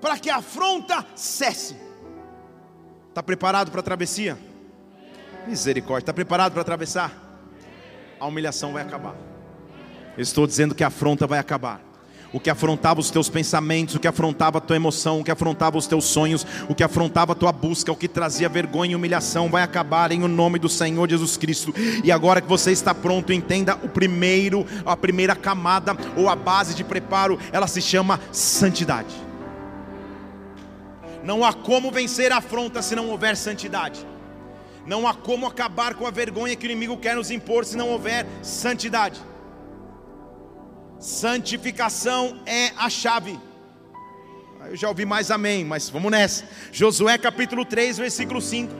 para 0.00 0.18
que 0.18 0.28
a 0.28 0.36
afronta 0.36 1.06
cesse. 1.14 1.76
Está 3.08 3.22
preparado 3.22 3.70
para 3.70 3.80
a 3.80 3.84
travessia? 3.84 4.38
Misericórdia, 5.46 6.02
está 6.02 6.12
preparado 6.12 6.52
para 6.52 6.62
atravessar? 6.62 7.31
A 8.22 8.26
humilhação 8.26 8.72
vai 8.72 8.82
acabar. 8.82 9.16
Estou 10.16 10.46
dizendo 10.46 10.76
que 10.76 10.84
a 10.84 10.86
afronta 10.86 11.26
vai 11.26 11.40
acabar. 11.40 11.80
O 12.32 12.38
que 12.38 12.48
afrontava 12.48 13.00
os 13.00 13.10
teus 13.10 13.28
pensamentos, 13.28 13.96
o 13.96 13.98
que 13.98 14.06
afrontava 14.06 14.58
a 14.58 14.60
tua 14.60 14.76
emoção, 14.76 15.20
o 15.20 15.24
que 15.24 15.30
afrontava 15.32 15.76
os 15.76 15.88
teus 15.88 16.04
sonhos, 16.04 16.46
o 16.68 16.74
que 16.74 16.84
afrontava 16.84 17.32
a 17.32 17.34
tua 17.34 17.50
busca, 17.50 17.90
o 17.90 17.96
que 17.96 18.06
trazia 18.06 18.48
vergonha 18.48 18.92
e 18.92 18.94
humilhação, 18.94 19.50
vai 19.50 19.64
acabar 19.64 20.12
em 20.12 20.22
o 20.22 20.28
nome 20.28 20.60
do 20.60 20.68
Senhor 20.68 21.10
Jesus 21.10 21.36
Cristo. 21.36 21.74
E 22.04 22.12
agora 22.12 22.40
que 22.40 22.48
você 22.48 22.70
está 22.70 22.94
pronto, 22.94 23.32
entenda 23.32 23.74
o 23.82 23.88
primeiro, 23.88 24.64
a 24.86 24.96
primeira 24.96 25.34
camada 25.34 25.96
ou 26.16 26.28
a 26.28 26.36
base 26.36 26.76
de 26.76 26.84
preparo, 26.84 27.40
ela 27.50 27.66
se 27.66 27.82
chama 27.82 28.20
santidade. 28.30 29.14
Não 31.24 31.44
há 31.44 31.52
como 31.52 31.90
vencer 31.90 32.30
a 32.30 32.36
afronta 32.36 32.82
se 32.82 32.94
não 32.94 33.10
houver 33.10 33.36
santidade. 33.36 34.11
Não 34.86 35.06
há 35.06 35.14
como 35.14 35.46
acabar 35.46 35.94
com 35.94 36.06
a 36.06 36.10
vergonha 36.10 36.56
que 36.56 36.66
o 36.66 36.70
inimigo 36.70 36.96
quer 36.96 37.16
nos 37.16 37.30
impor 37.30 37.64
se 37.64 37.76
não 37.76 37.88
houver 37.90 38.26
santidade. 38.42 39.20
Santificação 40.98 42.40
é 42.46 42.70
a 42.76 42.88
chave. 42.88 43.38
Eu 44.66 44.76
já 44.76 44.88
ouvi 44.88 45.04
mais 45.04 45.30
amém, 45.30 45.64
mas 45.64 45.90
vamos 45.90 46.10
nessa. 46.10 46.44
Josué 46.70 47.18
capítulo 47.18 47.64
3, 47.64 47.98
versículo 47.98 48.40
5. 48.40 48.72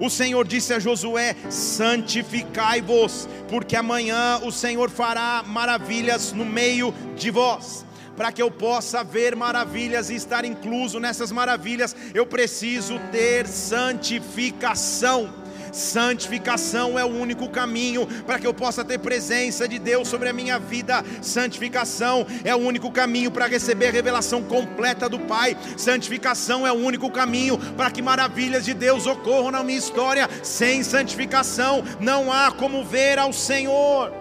O 0.00 0.08
Senhor 0.08 0.46
disse 0.46 0.72
a 0.72 0.78
Josué: 0.78 1.36
Santificai-vos, 1.50 3.28
porque 3.48 3.76
amanhã 3.76 4.40
o 4.42 4.52
Senhor 4.52 4.90
fará 4.90 5.44
maravilhas 5.46 6.32
no 6.32 6.44
meio 6.44 6.92
de 7.16 7.30
vós. 7.30 7.84
Para 8.16 8.32
que 8.32 8.42
eu 8.42 8.50
possa 8.50 9.04
ver 9.04 9.36
maravilhas 9.36 10.10
e 10.10 10.16
estar 10.16 10.44
incluso 10.44 10.98
nessas 10.98 11.30
maravilhas, 11.30 11.94
eu 12.12 12.26
preciso 12.26 12.98
ter 13.12 13.46
santificação. 13.46 15.32
Santificação 15.78 16.98
é 16.98 17.04
o 17.04 17.08
único 17.08 17.48
caminho 17.48 18.04
para 18.26 18.36
que 18.36 18.46
eu 18.46 18.52
possa 18.52 18.84
ter 18.84 18.98
presença 18.98 19.68
de 19.68 19.78
Deus 19.78 20.08
sobre 20.08 20.28
a 20.28 20.32
minha 20.32 20.58
vida. 20.58 21.04
Santificação 21.22 22.26
é 22.44 22.52
o 22.52 22.58
único 22.58 22.90
caminho 22.90 23.30
para 23.30 23.46
receber 23.46 23.86
a 23.86 23.92
revelação 23.92 24.42
completa 24.42 25.08
do 25.08 25.20
Pai. 25.20 25.56
Santificação 25.76 26.66
é 26.66 26.72
o 26.72 26.74
único 26.74 27.08
caminho 27.12 27.56
para 27.76 27.92
que 27.92 28.02
maravilhas 28.02 28.64
de 28.64 28.74
Deus 28.74 29.06
ocorram 29.06 29.52
na 29.52 29.62
minha 29.62 29.78
história. 29.78 30.28
Sem 30.42 30.82
santificação 30.82 31.84
não 32.00 32.32
há 32.32 32.50
como 32.50 32.84
ver 32.84 33.16
ao 33.20 33.32
Senhor. 33.32 34.12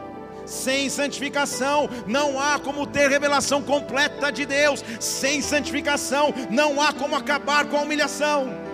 Sem 0.45 0.91
santificação 0.91 1.89
não 2.05 2.39
há 2.39 2.59
como 2.59 2.85
ter 2.85 3.09
revelação 3.09 3.63
completa 3.63 4.31
de 4.31 4.45
Deus. 4.45 4.85
Sem 4.99 5.41
santificação 5.41 6.31
não 6.51 6.79
há 6.79 6.93
como 6.93 7.15
acabar 7.15 7.65
com 7.65 7.77
a 7.77 7.81
humilhação. 7.81 8.66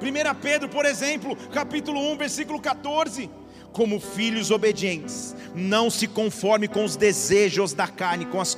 1 0.00 0.34
Pedro, 0.40 0.68
por 0.68 0.84
exemplo, 0.84 1.36
capítulo 1.52 2.00
1, 2.12 2.16
versículo 2.16 2.60
14. 2.60 3.28
Como 3.72 4.00
filhos 4.00 4.50
obedientes, 4.50 5.36
não 5.54 5.90
se 5.90 6.06
conforme 6.06 6.66
com 6.66 6.84
os 6.84 6.96
desejos 6.96 7.74
da 7.74 7.86
carne, 7.86 8.24
com 8.24 8.40
as 8.40 8.56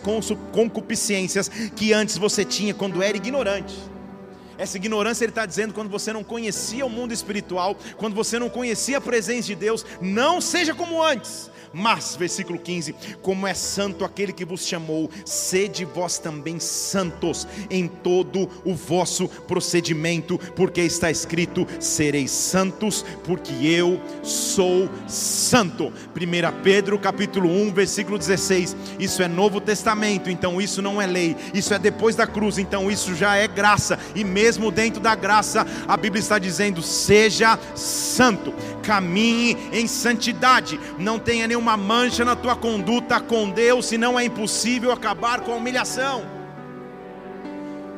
concupiscências 0.52 1.49
que 1.75 1.92
antes 1.92 2.16
você 2.16 2.44
tinha 2.44 2.73
quando 2.73 3.02
era 3.02 3.16
ignorante. 3.16 3.75
Essa 4.56 4.76
ignorância 4.76 5.25
ele 5.25 5.30
está 5.30 5.47
dizendo 5.47 5.73
quando 5.73 5.88
você 5.88 6.12
não 6.12 6.23
conhecia 6.23 6.85
o 6.85 6.90
mundo 6.90 7.12
espiritual, 7.12 7.76
quando 7.97 8.14
você 8.14 8.38
não 8.38 8.50
conhecia 8.50 8.99
a 8.99 9.00
presença 9.00 9.47
de 9.49 9.54
Deus, 9.54 9.85
não 10.00 10.40
seja 10.40 10.75
como 10.75 11.02
antes, 11.02 11.50
mas, 11.73 12.17
versículo 12.17 12.59
15: 12.59 12.95
Como 13.23 13.47
é 13.47 13.55
santo 13.55 14.05
aquele 14.05 14.33
que 14.33 14.45
vos 14.45 14.67
chamou, 14.67 15.09
sede 15.25 15.85
vós 15.85 16.19
também 16.19 16.59
santos 16.59 17.47
em 17.71 17.87
todo 17.87 18.49
o 18.65 18.75
vosso 18.75 19.29
procedimento, 19.29 20.39
porque 20.57 20.81
está 20.81 21.11
escrito: 21.11 21.67
sereis 21.79 22.31
santos, 22.31 23.05
porque 23.25 23.53
eu 23.65 24.00
sou 24.23 24.89
santo. 25.07 25.93
1 26.15 26.62
Pedro 26.62 26.99
capítulo 26.99 27.49
1, 27.49 27.73
versículo 27.73 28.19
16. 28.19 28.77
Isso 28.99 29.23
é 29.23 29.29
Novo 29.29 29.61
Testamento, 29.61 30.29
então 30.29 30.61
isso 30.61 30.83
não 30.83 31.00
é 31.00 31.07
lei, 31.07 31.37
isso 31.55 31.73
é 31.73 31.79
depois 31.79 32.17
da 32.17 32.27
cruz, 32.27 32.59
então 32.59 32.91
isso 32.91 33.15
já 33.15 33.37
é 33.37 33.47
graça, 33.47 33.99
e 34.15 34.25
mesmo 34.25 34.71
dentro 34.71 35.00
da 35.00 35.15
graça, 35.15 35.67
a 35.87 35.97
Bíblia 35.97 36.21
está 36.21 36.39
dizendo: 36.39 36.83
seja 36.83 37.59
santo, 37.75 38.53
caminhe 38.83 39.57
em 39.73 39.87
santidade, 39.87 40.79
não 40.99 41.19
tenha 41.19 41.47
nenhum 41.47 41.60
nenhuma 41.61 41.76
mancha 41.76 42.25
na 42.25 42.35
tua 42.35 42.57
conduta 42.57 43.21
com 43.21 43.50
Deus, 43.50 43.85
senão 43.85 44.19
é 44.19 44.25
impossível 44.25 44.90
acabar 44.90 45.40
com 45.40 45.52
a 45.52 45.57
humilhação. 45.57 46.25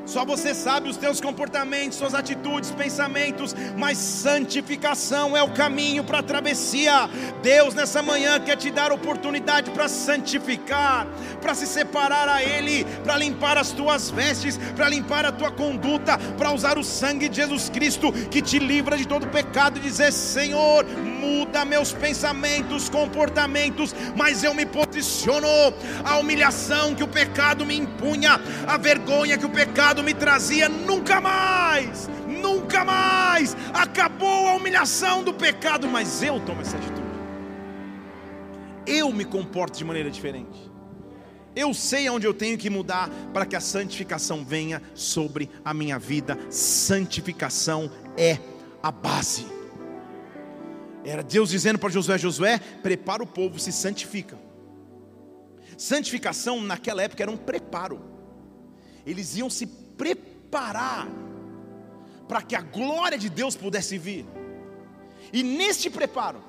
Só 0.04 0.24
você 0.24 0.52
sabe 0.52 0.88
os 0.88 0.96
teus 0.96 1.20
comportamentos, 1.20 1.96
suas 1.96 2.12
atitudes, 2.12 2.72
pensamentos, 2.72 3.54
mas 3.78 3.98
santificação 3.98 5.36
é 5.36 5.42
o 5.44 5.52
caminho 5.52 6.02
para 6.02 6.18
a 6.18 6.22
travessia. 6.22 7.08
Deus 7.40 7.72
nessa 7.72 8.02
manhã 8.02 8.40
quer 8.40 8.56
te 8.56 8.68
dar 8.68 8.90
oportunidade 8.90 9.70
para 9.70 9.86
santificar, 9.86 11.06
para 11.40 11.54
se 11.54 11.68
separar 11.68 12.28
a 12.28 12.42
Ele, 12.42 12.84
para 13.04 13.16
limpar 13.16 13.56
as 13.56 13.70
tuas 13.70 14.10
vestes, 14.10 14.58
para 14.74 14.88
limpar 14.88 15.24
a 15.24 15.30
tua 15.30 15.52
conduta, 15.52 16.18
para 16.36 16.52
usar 16.52 16.78
o 16.78 16.82
sangue 16.82 17.28
de 17.28 17.36
Jesus 17.36 17.68
Cristo 17.68 18.12
que 18.12 18.42
te 18.42 18.58
livra 18.58 18.96
de 18.96 19.06
todo 19.06 19.28
pecado 19.28 19.78
e 19.78 19.82
dizer: 19.82 20.12
Senhor, 20.12 20.84
muda 21.22 21.64
meus 21.64 21.92
pensamentos, 21.92 22.88
comportamentos, 22.88 23.94
mas 24.16 24.42
eu 24.42 24.52
me 24.52 24.66
posiciono. 24.66 25.46
A 26.04 26.16
humilhação 26.18 26.94
que 26.94 27.04
o 27.04 27.08
pecado 27.08 27.64
me 27.64 27.76
impunha, 27.76 28.40
a 28.66 28.76
vergonha 28.76 29.38
que 29.38 29.46
o 29.46 29.50
pecado 29.50 30.02
me 30.02 30.12
trazia, 30.12 30.68
nunca 30.68 31.20
mais, 31.20 32.10
nunca 32.26 32.84
mais. 32.84 33.56
Acabou 33.72 34.48
a 34.48 34.54
humilhação 34.54 35.22
do 35.22 35.32
pecado, 35.32 35.86
mas 35.88 36.22
eu 36.22 36.40
tomo 36.40 36.60
essa 36.60 36.76
atitude. 36.76 37.02
Eu 38.84 39.12
me 39.12 39.24
comporto 39.24 39.78
de 39.78 39.84
maneira 39.84 40.10
diferente. 40.10 40.72
Eu 41.54 41.72
sei 41.74 42.08
aonde 42.08 42.26
eu 42.26 42.34
tenho 42.34 42.58
que 42.58 42.70
mudar 42.70 43.08
para 43.32 43.46
que 43.46 43.54
a 43.54 43.60
santificação 43.60 44.44
venha 44.44 44.82
sobre 44.94 45.48
a 45.64 45.72
minha 45.72 45.98
vida. 45.98 46.36
Santificação 46.50 47.90
é 48.16 48.38
a 48.82 48.90
base. 48.90 49.61
Era 51.04 51.22
Deus 51.22 51.50
dizendo 51.50 51.78
para 51.78 51.90
Josué: 51.90 52.18
Josué, 52.18 52.58
prepara 52.58 53.22
o 53.22 53.26
povo, 53.26 53.58
se 53.58 53.72
santifica. 53.72 54.38
Santificação 55.76 56.60
naquela 56.60 57.02
época 57.02 57.22
era 57.22 57.30
um 57.30 57.36
preparo. 57.36 58.00
Eles 59.04 59.36
iam 59.36 59.50
se 59.50 59.66
preparar 59.66 61.08
para 62.28 62.42
que 62.42 62.54
a 62.54 62.60
glória 62.60 63.18
de 63.18 63.28
Deus 63.28 63.56
pudesse 63.56 63.98
vir. 63.98 64.24
E 65.32 65.42
neste 65.42 65.90
preparo, 65.90 66.42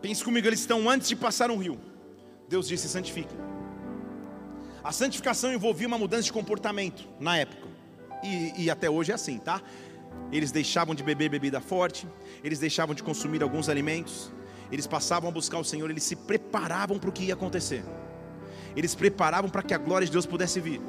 pense 0.00 0.22
comigo, 0.24 0.46
eles 0.46 0.60
estão 0.60 0.88
antes 0.88 1.08
de 1.08 1.16
passar 1.16 1.50
um 1.50 1.58
rio. 1.58 1.80
Deus 2.48 2.68
disse: 2.68 2.88
santifique. 2.88 3.34
A 4.82 4.92
santificação 4.92 5.52
envolvia 5.52 5.86
uma 5.86 5.96
mudança 5.96 6.24
de 6.24 6.32
comportamento 6.32 7.08
na 7.18 7.38
época, 7.38 7.66
e, 8.22 8.64
e 8.64 8.70
até 8.70 8.90
hoje 8.90 9.12
é 9.12 9.14
assim, 9.14 9.38
tá? 9.38 9.62
Eles 10.32 10.50
deixavam 10.50 10.94
de 10.94 11.02
beber 11.02 11.28
bebida 11.28 11.60
forte, 11.60 12.08
eles 12.42 12.58
deixavam 12.58 12.94
de 12.94 13.02
consumir 13.02 13.42
alguns 13.42 13.68
alimentos, 13.68 14.32
eles 14.70 14.86
passavam 14.86 15.28
a 15.28 15.32
buscar 15.32 15.58
o 15.58 15.64
Senhor, 15.64 15.90
eles 15.90 16.02
se 16.02 16.16
preparavam 16.16 16.98
para 16.98 17.10
o 17.10 17.12
que 17.12 17.24
ia 17.24 17.34
acontecer, 17.34 17.84
eles 18.74 18.94
preparavam 18.94 19.48
para 19.48 19.62
que 19.62 19.74
a 19.74 19.78
glória 19.78 20.06
de 20.06 20.12
Deus 20.12 20.26
pudesse 20.26 20.60
vir. 20.60 20.80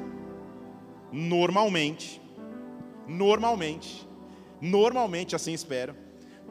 Normalmente, 1.12 2.20
normalmente, 3.06 4.08
normalmente 4.60 5.36
assim 5.36 5.52
espero, 5.52 5.94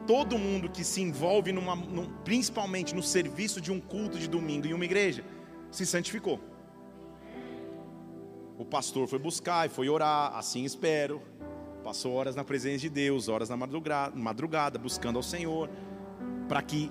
todo 0.06 0.38
mundo 0.38 0.68
que 0.68 0.82
se 0.84 1.00
envolve, 1.02 1.52
numa, 1.52 1.76
num, 1.76 2.06
principalmente 2.24 2.94
no 2.94 3.02
serviço 3.02 3.60
de 3.60 3.70
um 3.70 3.80
culto 3.80 4.18
de 4.18 4.28
domingo 4.28 4.66
em 4.66 4.72
uma 4.72 4.84
igreja, 4.84 5.24
se 5.70 5.84
santificou. 5.84 6.40
O 8.58 8.64
pastor 8.64 9.06
foi 9.06 9.18
buscar 9.18 9.66
e 9.66 9.68
foi 9.68 9.88
orar, 9.88 10.34
assim 10.34 10.64
espero. 10.64 11.20
Passou 11.86 12.14
horas 12.14 12.34
na 12.34 12.42
presença 12.42 12.80
de 12.80 12.88
Deus, 12.88 13.28
horas 13.28 13.48
na 13.48 13.56
madrugada, 13.56 14.76
buscando 14.76 15.18
ao 15.18 15.22
Senhor, 15.22 15.70
para 16.48 16.60
que, 16.60 16.90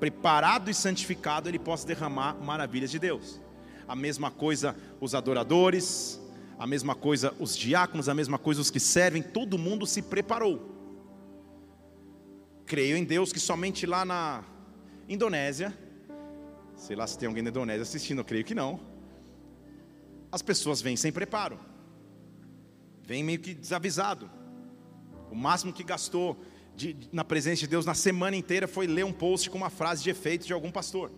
preparado 0.00 0.68
e 0.68 0.74
santificado, 0.74 1.48
ele 1.48 1.60
possa 1.60 1.86
derramar 1.86 2.34
maravilhas 2.42 2.90
de 2.90 2.98
Deus. 2.98 3.40
A 3.86 3.94
mesma 3.94 4.32
coisa 4.32 4.74
os 5.00 5.14
adoradores, 5.14 6.20
a 6.58 6.66
mesma 6.66 6.96
coisa 6.96 7.32
os 7.38 7.56
diáconos, 7.56 8.08
a 8.08 8.14
mesma 8.14 8.36
coisa 8.36 8.60
os 8.60 8.68
que 8.68 8.80
servem, 8.80 9.22
todo 9.22 9.56
mundo 9.56 9.86
se 9.86 10.02
preparou. 10.02 10.74
Creio 12.66 12.96
em 12.96 13.04
Deus 13.04 13.32
que 13.32 13.38
somente 13.38 13.86
lá 13.86 14.04
na 14.04 14.42
Indonésia, 15.08 15.72
sei 16.74 16.96
lá 16.96 17.06
se 17.06 17.16
tem 17.16 17.28
alguém 17.28 17.44
da 17.44 17.50
Indonésia 17.50 17.82
assistindo, 17.82 18.18
eu 18.18 18.24
creio 18.24 18.44
que 18.44 18.56
não. 18.56 18.80
As 20.32 20.42
pessoas 20.42 20.82
vêm 20.82 20.96
sem 20.96 21.12
preparo, 21.12 21.60
vêm 23.04 23.22
meio 23.22 23.38
que 23.38 23.54
desavisado. 23.54 24.30
O 25.30 25.34
máximo 25.34 25.72
que 25.72 25.82
gastou 25.82 26.40
de, 26.76 26.96
na 27.12 27.24
presença 27.24 27.60
de 27.60 27.66
Deus 27.66 27.86
na 27.86 27.94
semana 27.94 28.36
inteira 28.36 28.66
foi 28.66 28.86
ler 28.86 29.04
um 29.04 29.12
post 29.12 29.50
com 29.50 29.58
uma 29.58 29.70
frase 29.70 30.02
de 30.02 30.10
efeito 30.10 30.46
de 30.46 30.52
algum 30.52 30.70
pastor. 30.70 31.10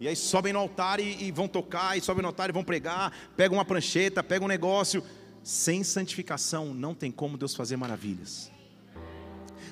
E 0.00 0.08
aí 0.08 0.16
sobem 0.16 0.52
no 0.52 0.58
altar 0.58 0.98
e, 0.98 1.24
e, 1.24 1.30
vão 1.30 1.46
tocar, 1.46 1.96
e 1.96 2.00
sobem 2.00 2.22
no 2.22 2.28
altar 2.28 2.48
e 2.48 2.52
vão 2.52 2.64
pregar, 2.64 3.12
pegam 3.36 3.58
uma 3.58 3.64
prancheta, 3.64 4.22
pegam 4.22 4.46
um 4.46 4.48
negócio. 4.48 5.04
Sem 5.42 5.84
santificação 5.84 6.72
não 6.72 6.94
tem 6.94 7.10
como 7.10 7.36
Deus 7.36 7.54
fazer 7.54 7.76
maravilhas. 7.76 8.50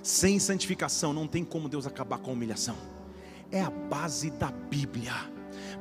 Sem 0.03 0.39
santificação 0.39 1.13
não 1.13 1.27
tem 1.27 1.45
como 1.45 1.69
Deus 1.69 1.87
acabar 1.87 2.19
com 2.19 2.31
a 2.31 2.35
humilhação. 2.35 2.77
É 3.51 3.63
a 3.63 3.71
base 3.71 4.31
da 4.31 4.51
Bíblia. 4.51 5.15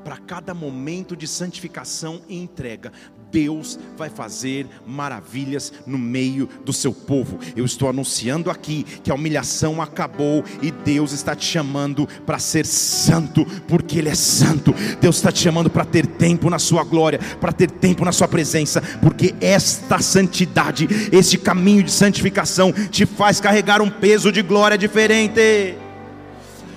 Para 0.03 0.17
cada 0.17 0.53
momento 0.53 1.15
de 1.15 1.27
santificação 1.27 2.21
e 2.27 2.37
entrega, 2.37 2.91
Deus 3.31 3.77
vai 3.97 4.09
fazer 4.09 4.67
maravilhas 4.85 5.73
no 5.85 5.97
meio 5.97 6.47
do 6.63 6.71
seu 6.71 6.93
povo. 6.93 7.39
Eu 7.55 7.65
estou 7.65 7.89
anunciando 7.89 8.49
aqui 8.49 8.83
que 9.03 9.11
a 9.11 9.15
humilhação 9.15 9.81
acabou 9.81 10.43
e 10.61 10.71
Deus 10.71 11.11
está 11.11 11.35
te 11.35 11.45
chamando 11.45 12.07
para 12.25 12.39
ser 12.39 12.65
santo, 12.65 13.45
porque 13.67 13.99
Ele 13.99 14.09
é 14.09 14.15
santo. 14.15 14.73
Deus 15.01 15.17
está 15.17 15.31
te 15.31 15.39
chamando 15.39 15.69
para 15.69 15.85
ter 15.85 16.05
tempo 16.05 16.49
na 16.49 16.59
Sua 16.59 16.83
glória, 16.83 17.19
para 17.39 17.51
ter 17.51 17.69
tempo 17.69 18.05
na 18.05 18.11
Sua 18.11 18.27
presença, 18.27 18.81
porque 19.01 19.35
esta 19.41 19.99
santidade, 19.99 20.87
este 21.11 21.37
caminho 21.37 21.83
de 21.83 21.91
santificação, 21.91 22.71
te 22.71 23.05
faz 23.05 23.39
carregar 23.39 23.81
um 23.81 23.89
peso 23.89 24.31
de 24.31 24.41
glória 24.41 24.77
diferente. 24.77 25.75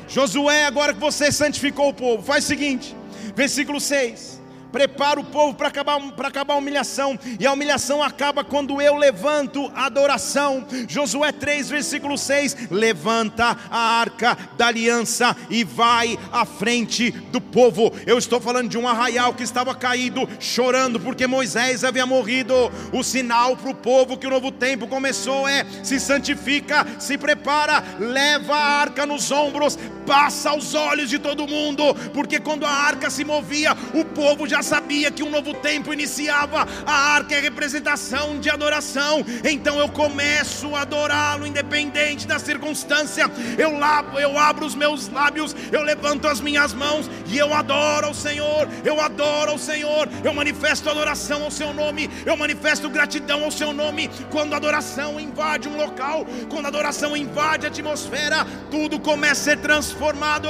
Josué, 0.08 0.64
agora 0.64 0.92
que 0.92 1.00
você 1.00 1.30
santificou 1.30 1.90
o 1.90 1.94
povo, 1.94 2.22
faz 2.22 2.44
o 2.44 2.48
seguinte, 2.48 2.96
versículo 3.36 3.80
6 3.80 4.39
prepara 4.70 5.20
o 5.20 5.24
povo 5.24 5.54
para 5.54 5.68
acabar, 5.68 6.00
acabar 6.24 6.54
a 6.54 6.58
humilhação, 6.58 7.18
e 7.38 7.46
a 7.46 7.52
humilhação 7.52 8.02
acaba 8.02 8.44
quando 8.44 8.80
eu 8.80 8.96
levanto 8.96 9.70
a 9.74 9.86
adoração. 9.86 10.66
Josué 10.88 11.32
3, 11.32 11.70
versículo 11.70 12.16
6: 12.16 12.68
levanta 12.70 13.56
a 13.70 13.78
arca 14.00 14.36
da 14.56 14.66
aliança 14.66 15.36
e 15.48 15.64
vai 15.64 16.18
à 16.32 16.44
frente 16.44 17.10
do 17.10 17.40
povo. 17.40 17.92
Eu 18.06 18.18
estou 18.18 18.40
falando 18.40 18.68
de 18.68 18.78
um 18.78 18.88
arraial 18.88 19.34
que 19.34 19.42
estava 19.42 19.74
caído, 19.74 20.28
chorando 20.38 21.00
porque 21.00 21.26
Moisés 21.26 21.84
havia 21.84 22.06
morrido. 22.06 22.54
O 22.92 23.02
sinal 23.02 23.56
para 23.56 23.70
o 23.70 23.74
povo 23.74 24.16
que 24.16 24.26
o 24.26 24.30
novo 24.30 24.50
tempo 24.50 24.86
começou 24.86 25.48
é: 25.48 25.64
se 25.82 25.98
santifica, 25.98 26.86
se 26.98 27.18
prepara, 27.18 27.82
leva 27.98 28.54
a 28.54 28.80
arca 28.80 29.06
nos 29.06 29.30
ombros, 29.30 29.78
passa 30.06 30.50
aos 30.50 30.74
olhos 30.74 31.08
de 31.08 31.18
todo 31.18 31.46
mundo, 31.46 31.94
porque 32.12 32.40
quando 32.40 32.66
a 32.66 32.70
arca 32.70 33.10
se 33.10 33.24
movia, 33.24 33.76
o 33.94 34.04
povo 34.04 34.46
já 34.46 34.59
sabia 34.62 35.10
que 35.10 35.22
um 35.22 35.30
novo 35.30 35.54
tempo 35.54 35.92
iniciava, 35.92 36.66
a 36.86 36.92
arca 37.14 37.34
é 37.34 37.40
representação 37.40 38.38
de 38.38 38.50
adoração, 38.50 39.24
então 39.44 39.78
eu 39.78 39.88
começo 39.88 40.74
a 40.74 40.82
adorá-lo, 40.82 41.46
independente 41.46 42.26
da 42.26 42.38
circunstância. 42.38 43.30
Eu, 43.58 43.78
lavo, 43.78 44.18
eu 44.18 44.38
abro 44.38 44.66
os 44.66 44.74
meus 44.74 45.08
lábios, 45.08 45.54
eu 45.72 45.82
levanto 45.82 46.26
as 46.26 46.40
minhas 46.40 46.72
mãos 46.72 47.10
e 47.26 47.38
eu 47.38 47.52
adoro 47.52 48.06
ao 48.08 48.14
Senhor, 48.14 48.68
eu 48.84 49.00
adoro 49.00 49.52
ao 49.52 49.58
Senhor, 49.58 50.08
eu 50.24 50.32
manifesto 50.32 50.88
adoração 50.88 51.44
ao 51.44 51.50
seu 51.50 51.72
nome, 51.72 52.10
eu 52.26 52.36
manifesto 52.36 52.88
gratidão 52.88 53.44
ao 53.44 53.50
seu 53.50 53.72
nome. 53.72 54.10
Quando 54.30 54.54
a 54.54 54.56
adoração 54.56 55.18
invade 55.20 55.68
um 55.68 55.76
local, 55.76 56.26
quando 56.48 56.66
a 56.66 56.68
adoração 56.68 57.16
invade 57.16 57.66
a 57.66 57.68
atmosfera, 57.68 58.46
tudo 58.70 58.98
começa 58.98 59.40
a 59.40 59.44
ser 59.44 59.58
transformado. 59.58 60.48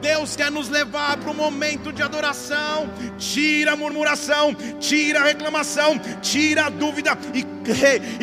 Deus 0.00 0.34
quer 0.34 0.50
nos 0.50 0.68
levar 0.68 1.18
para 1.18 1.30
um 1.30 1.34
momento 1.34 1.92
de 1.92 2.02
adoração. 2.02 2.88
Tira 3.18 3.72
a 3.72 3.76
murmuração, 3.76 4.54
tira 4.78 5.20
a 5.20 5.24
reclamação, 5.24 5.98
tira 6.20 6.66
a 6.66 6.70
dúvida 6.70 7.12
e, 7.34 7.44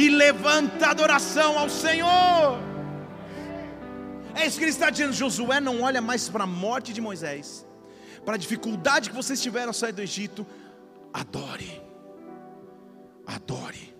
e 0.01 0.09
levanta 0.09 0.87
a 0.87 0.91
adoração 0.91 1.57
ao 1.57 1.69
Senhor. 1.69 2.59
É 4.35 4.45
isso 4.45 4.57
que 4.57 4.63
ele 4.63 4.71
está 4.71 4.89
dizendo. 4.89 5.13
Josué 5.13 5.59
não 5.59 5.81
olha 5.81 6.01
mais 6.01 6.27
para 6.27 6.43
a 6.43 6.47
morte 6.47 6.93
de 6.93 7.01
Moisés, 7.01 7.65
para 8.25 8.35
a 8.35 8.37
dificuldade 8.37 9.09
que 9.09 9.15
vocês 9.15 9.41
tiveram 9.41 9.69
ao 9.69 9.73
sair 9.73 9.93
do 9.93 10.01
Egito. 10.01 10.45
Adore, 11.13 11.81
adore. 13.25 13.95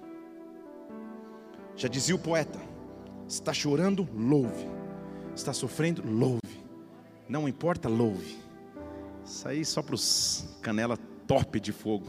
Já 1.76 1.88
dizia 1.88 2.16
o 2.16 2.20
poeta: 2.20 2.60
está 3.28 3.54
chorando, 3.54 4.08
louve, 4.14 4.68
está 5.36 5.54
sofrendo, 5.54 6.04
louve 6.06 6.67
não 7.30 7.48
importa, 7.48 7.90
louve. 7.90 8.38
Isso 9.24 9.48
aí 9.48 9.66
só 9.66 9.82
para 9.82 9.96
os 9.96 10.48
canela 10.62 10.98
top 11.28 11.60
de 11.60 11.74
fogo. 11.74 12.08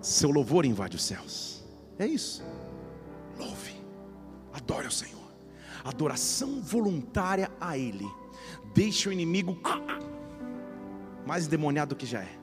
Seu 0.00 0.30
louvor 0.30 0.64
invade 0.64 0.96
os 0.96 1.04
céus. 1.04 1.64
É 1.98 2.06
isso. 2.06 2.42
Louve. 3.38 3.76
Adore 4.52 4.86
ao 4.86 4.90
Senhor. 4.90 5.22
Adoração 5.84 6.60
voluntária 6.60 7.50
a 7.60 7.78
Ele. 7.78 8.06
Deixe 8.74 9.08
o 9.08 9.12
inimigo 9.12 9.56
mais 11.24 11.46
endemoniado 11.46 11.94
do 11.94 11.98
que 11.98 12.06
já 12.06 12.22
é. 12.22 12.38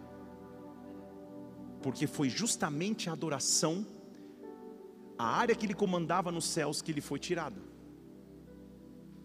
Porque 1.81 2.07
foi 2.07 2.29
justamente 2.29 3.09
a 3.09 3.13
adoração, 3.13 3.85
a 5.17 5.25
área 5.25 5.55
que 5.55 5.65
ele 5.65 5.73
comandava 5.73 6.31
nos 6.31 6.45
céus, 6.45 6.81
que 6.81 6.91
lhe 6.93 7.01
foi 7.01 7.19
tirada. 7.19 7.61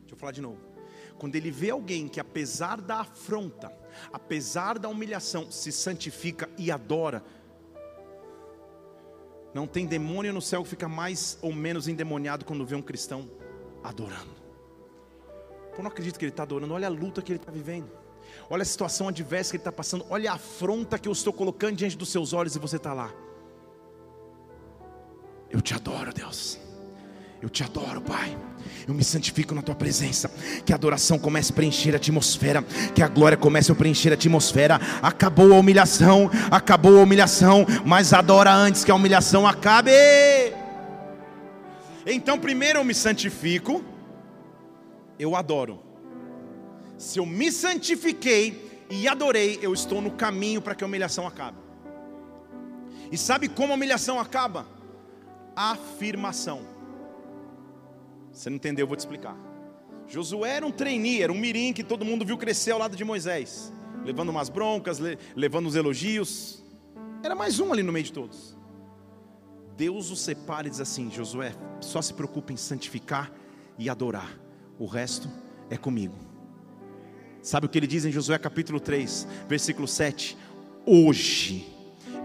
Deixa 0.01 0.15
eu 0.15 0.17
falar 0.17 0.33
de 0.33 0.41
novo 0.41 0.74
quando 1.19 1.37
ele 1.37 1.51
vê 1.51 1.71
alguém 1.71 2.09
que, 2.09 2.21
apesar 2.21 2.81
da 2.81 3.01
afronta, 3.01 3.73
apesar 4.13 4.79
da 4.79 4.89
humilhação, 4.89 5.51
se 5.51 5.71
santifica 5.71 6.49
e 6.59 6.71
adora, 6.71 7.23
não 9.55 9.67
tem 9.67 9.87
demônio 9.87 10.33
no 10.33 10.43
céu 10.43 10.63
que 10.65 10.69
fica 10.69 10.89
mais 10.89 11.39
ou 11.41 11.53
menos 11.53 11.87
endemoniado 11.87 12.45
quando 12.45 12.67
vê 12.67 12.75
um 12.75 12.83
cristão 12.83 13.31
adorando. 13.83 14.35
Pô, 15.77 15.83
não 15.83 15.91
acredito 15.91 16.19
que 16.19 16.25
ele 16.25 16.33
está 16.33 16.43
adorando. 16.43 16.75
Olha 16.75 16.89
a 16.89 16.91
luta 16.91 17.23
que 17.23 17.33
ele 17.33 17.39
está 17.39 17.53
vivendo. 17.53 17.91
Olha 18.51 18.63
a 18.63 18.67
situação 18.67 19.09
adversa 19.09 19.53
que 19.53 19.57
ele 19.57 19.61
está 19.61 19.73
passando. 19.73 20.05
Olha 20.11 20.33
a 20.33 20.35
afronta 20.35 20.99
que 20.99 21.09
eu 21.09 21.13
estou 21.13 21.33
colocando 21.33 21.77
diante 21.77 21.97
dos 21.97 22.09
seus 22.09 22.33
olhos 22.33 22.57
e 22.57 22.59
você 22.59 22.77
está 22.77 22.93
lá. 22.93 23.13
Eu 25.51 25.61
te 25.61 25.73
adoro, 25.73 26.13
Deus. 26.13 26.59
Eu 27.45 27.51
te 27.51 27.63
adoro, 27.63 28.01
Pai. 28.01 28.35
Eu 28.89 28.95
me 28.95 29.05
santifico 29.05 29.55
na 29.55 29.61
tua 29.61 29.75
presença. 29.75 30.31
Que 30.65 30.73
a 30.73 30.77
adoração 30.77 31.19
comece 31.19 31.53
a 31.53 31.55
preencher 31.55 31.93
a 31.93 31.97
atmosfera. 31.97 32.63
Que 32.95 33.03
a 33.03 33.07
glória 33.07 33.37
comece 33.37 33.71
a 33.71 33.75
preencher 33.75 34.09
a 34.13 34.15
atmosfera. 34.15 34.81
Acabou 35.03 35.53
a 35.53 35.59
humilhação. 35.59 36.31
Acabou 36.51 36.99
a 36.99 37.03
humilhação. 37.03 37.67
Mas 37.85 38.15
adora 38.15 38.51
antes 38.51 38.83
que 38.83 38.91
a 38.91 38.95
humilhação 38.95 39.47
acabe. 39.47 39.91
Então, 42.07 42.39
primeiro 42.39 42.79
eu 42.79 42.85
me 42.85 42.95
santifico. 42.95 43.85
Eu 45.19 45.37
adoro. 45.37 45.83
Se 46.97 47.19
eu 47.19 47.27
me 47.27 47.53
santifiquei 47.53 48.87
e 48.89 49.07
adorei, 49.07 49.59
eu 49.61 49.75
estou 49.75 50.01
no 50.01 50.13
caminho 50.13 50.63
para 50.63 50.75
que 50.75 50.83
a 50.83 50.87
humilhação 50.87 51.27
acabe. 51.27 51.59
E 53.13 53.19
sabe 53.19 53.49
como 53.49 53.75
a 53.75 53.77
humilhação 53.77 54.19
acaba? 54.19 54.67
Afirmação. 55.55 56.74
Você 58.35 58.51
não 58.51 58.57
entendeu, 58.57 58.83
eu 58.83 58.89
vou 58.89 58.97
te 58.97 59.01
explicar. 59.01 59.37
Josué 60.09 60.57
era 60.57 60.67
um 60.67 60.73
trainee, 60.73 61.23
era 61.23 61.33
um 61.33 61.39
mirim 61.39 61.73
que 61.73 61.85
todo 61.85 62.05
mundo 62.05 62.25
viu 62.25 62.37
crescer 62.37 62.73
ao 62.73 62.79
lado 62.79 62.97
de 62.97 63.05
Moisés, 63.05 63.73
levando 64.05 64.29
umas 64.31 64.49
broncas, 64.49 64.99
levando 65.35 65.67
os 65.67 65.77
elogios. 65.77 66.63
Era 67.23 67.35
mais 67.35 67.61
um 67.61 67.73
ali 67.73 67.83
no 67.83 67.93
meio 67.93 68.05
de 68.05 68.13
todos. 68.13 68.57
Deus 69.77 70.11
o 70.11 70.17
separa 70.17 70.67
e 70.67 70.71
diz 70.71 70.81
assim: 70.81 71.11
Josué, 71.11 71.55
só 71.81 72.03
se 72.03 72.13
preocupe 72.13 72.53
em 72.53 72.57
santificar 72.57 73.33
e 73.79 73.89
adorar, 73.89 74.37
o 74.79 74.87
resto 74.87 75.29
é 75.71 75.77
comigo. 75.77 76.17
Sabe 77.41 77.67
o 77.67 77.69
que 77.69 77.79
ele 77.79 77.87
diz 77.87 78.05
em 78.05 78.11
Josué 78.11 78.39
capítulo 78.39 78.81
3, 78.81 79.29
versículo 79.49 79.87
7? 79.87 80.37
Hoje 80.85 81.73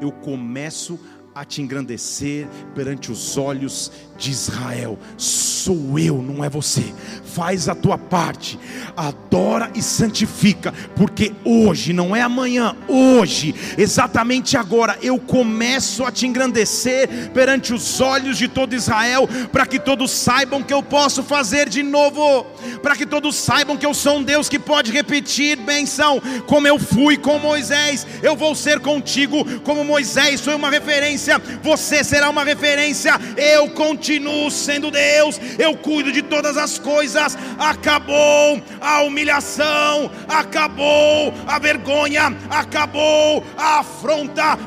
eu 0.01 0.11
começo 0.11 0.99
a 1.39 1.45
te 1.45 1.61
engrandecer 1.61 2.49
perante 2.75 3.09
os 3.13 3.37
olhos 3.37 3.89
de 4.17 4.29
Israel. 4.29 4.99
Sou 5.17 5.97
eu, 5.97 6.21
não 6.21 6.43
é 6.43 6.49
você. 6.49 6.83
Faz 7.23 7.69
a 7.69 7.75
tua 7.75 7.97
parte, 7.97 8.59
adora 8.97 9.71
e 9.73 9.81
santifica, 9.81 10.73
porque 10.95 11.31
hoje, 11.45 11.93
não 11.93 12.13
é 12.13 12.21
amanhã, 12.21 12.75
hoje, 12.87 13.55
exatamente 13.77 14.57
agora, 14.57 14.97
eu 15.01 15.17
começo 15.17 16.03
a 16.03 16.11
te 16.11 16.27
engrandecer 16.27 17.29
perante 17.33 17.73
os 17.73 18.01
olhos 18.01 18.37
de 18.37 18.47
todo 18.47 18.75
Israel, 18.75 19.29
para 19.51 19.65
que 19.65 19.79
todos 19.79 20.11
saibam 20.11 20.61
que 20.61 20.73
eu 20.73 20.83
posso 20.83 21.23
fazer 21.23 21.69
de 21.69 21.83
novo, 21.83 22.45
para 22.81 22.95
que 22.95 23.05
todos 23.05 23.35
saibam 23.35 23.77
que 23.77 23.85
eu 23.85 23.93
sou 23.93 24.17
um 24.17 24.23
Deus 24.23 24.49
que 24.49 24.59
pode 24.59 24.91
repetir 24.91 25.55
benção, 25.57 26.21
como 26.47 26.67
eu 26.67 26.77
fui 26.77 27.15
com 27.15 27.39
Moisés, 27.39 28.05
eu 28.21 28.35
vou 28.35 28.53
ser 28.55 28.81
contigo, 28.81 29.45
como 29.61 29.85
Moisés 29.85 30.41
foi 30.41 30.55
uma 30.55 30.69
referência, 30.69 31.28
você 31.61 32.03
será 32.03 32.29
uma 32.29 32.43
referência, 32.43 33.13
eu 33.37 33.69
continuo 33.69 34.49
sendo 34.49 34.89
Deus, 34.89 35.39
eu 35.57 35.75
cuido 35.75 36.11
de 36.11 36.21
todas 36.21 36.57
as 36.57 36.79
coisas. 36.79 37.37
Acabou 37.57 38.61
a 38.79 39.01
humilhação, 39.01 40.09
acabou 40.27 41.33
a 41.45 41.59
vergonha, 41.59 42.35
acabou 42.49 43.43
a 43.57 43.79
afronta. 43.79 44.57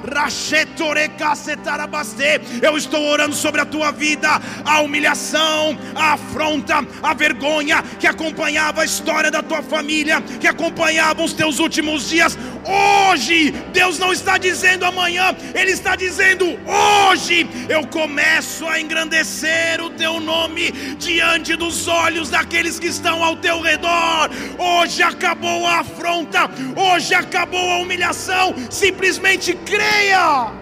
Eu 2.63 2.77
estou 2.77 3.03
orando 3.05 3.35
sobre 3.35 3.61
a 3.61 3.65
tua 3.65 3.91
vida, 3.91 4.29
a 4.65 4.81
humilhação, 4.81 5.79
a 5.95 6.13
afronta, 6.15 6.87
a 7.03 7.15
vergonha 7.15 7.83
que 7.99 8.07
acompanhava 8.07 8.83
a 8.83 8.85
história 8.85 9.31
da 9.31 9.43
tua 9.43 9.63
família, 9.63 10.21
que 10.41 10.47
acompanhava 10.47 11.23
os 11.23 11.33
teus 11.33 11.59
últimos 11.59 12.09
dias. 12.09 12.37
Hoje, 12.65 13.51
Deus 13.73 13.99
não 13.99 14.13
está 14.13 14.39
dizendo 14.39 14.85
amanhã, 14.85 15.35
Ele 15.55 15.73
está 15.73 15.97
dizendo 15.97 16.52
hoje. 16.67 17.47
Eu 17.69 17.87
começo 17.87 18.67
a 18.67 18.81
engrandecer 18.81 19.83
o 19.83 19.91
teu 19.91 20.21
nome 20.21 20.73
diante 20.99 21.57
dos 21.57 21.89
olhos 21.89 22.31
daqueles 22.31 22.79
que 22.79 22.87
estão 22.87 23.23
ao 23.23 23.37
teu 23.37 23.61
redor. 23.61 24.31
Hoje 24.59 25.03
acabou 25.03 25.67
a 25.67 25.81
afronta, 25.81 26.51
hoje 26.77 27.15
acabou 27.15 27.71
a 27.71 27.79
humilhação. 27.79 28.55
Simplesmente 28.71 29.55
creia, 29.55 30.53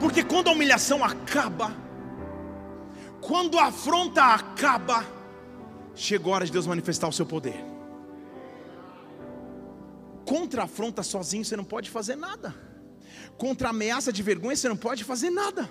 porque 0.00 0.22
quando 0.22 0.48
a 0.48 0.52
humilhação 0.52 1.04
acaba, 1.04 1.74
quando 3.20 3.58
a 3.58 3.66
afronta 3.66 4.22
acaba, 4.22 5.04
chegou 5.94 6.32
a 6.32 6.36
hora 6.36 6.46
de 6.46 6.52
Deus 6.52 6.66
manifestar 6.66 7.08
o 7.08 7.12
seu 7.12 7.24
poder. 7.24 7.64
Contra 10.26 10.62
a 10.62 10.64
afronta 10.64 11.02
sozinho 11.02 11.44
você 11.44 11.56
não 11.56 11.64
pode 11.64 11.90
fazer 11.90 12.16
nada. 12.16 12.54
Contra 13.36 13.68
a 13.68 13.70
ameaça 13.70 14.12
de 14.12 14.22
vergonha 14.22 14.56
você 14.56 14.68
não 14.68 14.76
pode 14.76 15.04
fazer 15.04 15.30
nada 15.30 15.68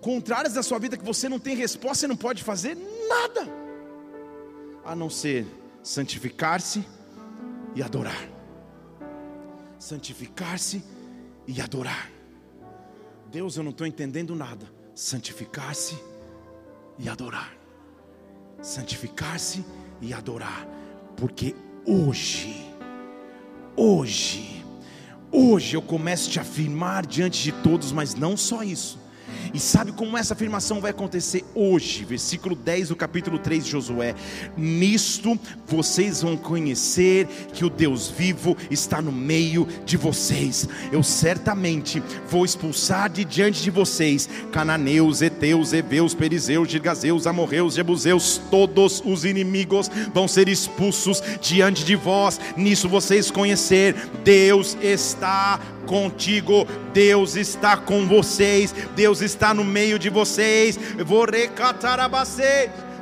contrárias 0.00 0.54
da 0.54 0.62
sua 0.62 0.78
vida 0.78 0.96
que 0.96 1.04
você 1.04 1.28
não 1.28 1.38
tem 1.38 1.56
resposta, 1.56 2.00
você 2.00 2.06
não 2.06 2.16
pode 2.16 2.42
fazer 2.42 2.76
nada, 3.08 3.48
a 4.84 4.94
não 4.94 5.08
ser 5.08 5.46
santificar-se 5.82 6.84
e 7.74 7.82
adorar. 7.82 8.28
Santificar-se 9.78 10.82
e 11.46 11.60
adorar. 11.60 12.10
Deus, 13.30 13.56
eu 13.56 13.62
não 13.62 13.70
estou 13.70 13.86
entendendo 13.86 14.34
nada. 14.34 14.66
Santificar-se 14.94 15.98
e 16.98 17.08
adorar. 17.08 17.54
Santificar-se 18.62 19.64
e 20.00 20.14
adorar. 20.14 20.66
Porque 21.16 21.54
hoje, 21.84 22.72
hoje, 23.76 24.63
hoje 25.34 25.76
eu 25.76 25.82
começo 25.82 26.28
a 26.28 26.32
te 26.32 26.40
afirmar 26.40 27.04
diante 27.04 27.42
de 27.42 27.52
todos, 27.52 27.90
mas 27.90 28.14
não 28.14 28.36
só 28.36 28.62
isso 28.62 29.03
e 29.52 29.60
sabe 29.60 29.92
como 29.92 30.16
essa 30.16 30.34
afirmação 30.34 30.80
vai 30.80 30.90
acontecer 30.90 31.44
hoje? 31.54 32.04
Versículo 32.04 32.54
10 32.54 32.88
do 32.88 32.96
capítulo 32.96 33.38
3 33.38 33.64
de 33.64 33.70
Josué. 33.70 34.14
Nisto 34.56 35.38
vocês 35.66 36.22
vão 36.22 36.36
conhecer 36.36 37.26
que 37.52 37.64
o 37.64 37.70
Deus 37.70 38.08
vivo 38.08 38.56
está 38.70 39.00
no 39.00 39.12
meio 39.12 39.66
de 39.84 39.96
vocês. 39.96 40.68
Eu 40.92 41.02
certamente 41.02 42.02
vou 42.28 42.44
expulsar 42.44 43.10
de 43.10 43.24
diante 43.24 43.62
de 43.62 43.70
vocês 43.70 44.28
cananeus, 44.52 45.22
heteus, 45.22 45.72
heveus, 45.72 46.14
perizeus, 46.14 46.70
girgazeus, 46.70 47.26
amorreus, 47.26 47.74
jebuseus, 47.74 48.40
todos 48.50 49.02
os 49.04 49.24
inimigos 49.24 49.90
vão 50.12 50.28
ser 50.28 50.48
expulsos 50.48 51.22
diante 51.40 51.84
de 51.84 51.96
vós. 51.96 52.40
Nisso 52.56 52.88
vocês 52.88 53.30
conhecer 53.30 53.94
Deus 54.24 54.76
está 54.82 55.60
contigo, 55.84 56.66
Deus 56.92 57.36
está 57.36 57.76
com 57.76 58.06
vocês, 58.06 58.72
Deus 58.94 59.20
está 59.20 59.54
no 59.54 59.64
meio 59.64 59.98
de 59.98 60.10
vocês. 60.10 60.78
Vou 61.04 61.24
recatar 61.24 62.00
a 62.00 62.10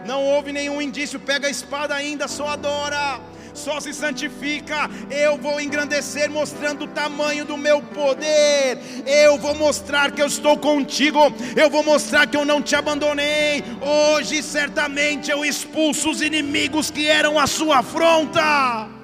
Não 0.07 0.23
houve 0.25 0.53
nenhum 0.53 0.83
indício, 0.83 1.21
pega 1.21 1.47
a 1.47 1.51
espada 1.51 1.95
ainda, 1.95 2.27
só 2.29 2.49
adora 2.49 3.33
só 3.55 3.81
se 3.81 3.93
santifica. 3.93 4.89
Eu 5.11 5.37
vou 5.37 5.61
engrandecer, 5.61 6.31
mostrando 6.31 6.85
o 6.85 6.89
tamanho 6.89 7.45
do 7.45 7.57
meu 7.57 7.83
poder. 7.83 8.79
Eu 9.07 9.39
vou 9.39 9.55
mostrar 9.55 10.13
que 10.13 10.23
eu 10.23 10.27
estou 10.27 10.57
contigo. 10.57 11.19
Eu 11.57 11.71
vou 11.71 11.83
mostrar 11.83 12.27
que 12.27 12.37
eu 12.37 12.45
não 12.45 12.63
te 12.63 12.75
abandonei. 12.75 13.63
Hoje, 13.81 14.43
certamente, 14.43 15.31
eu 15.31 15.45
expulso 15.45 16.11
os 16.11 16.21
inimigos 16.21 16.91
que 16.91 17.07
eram 17.07 17.39
a 17.39 17.47
sua 17.47 17.79
afronta 17.79 19.02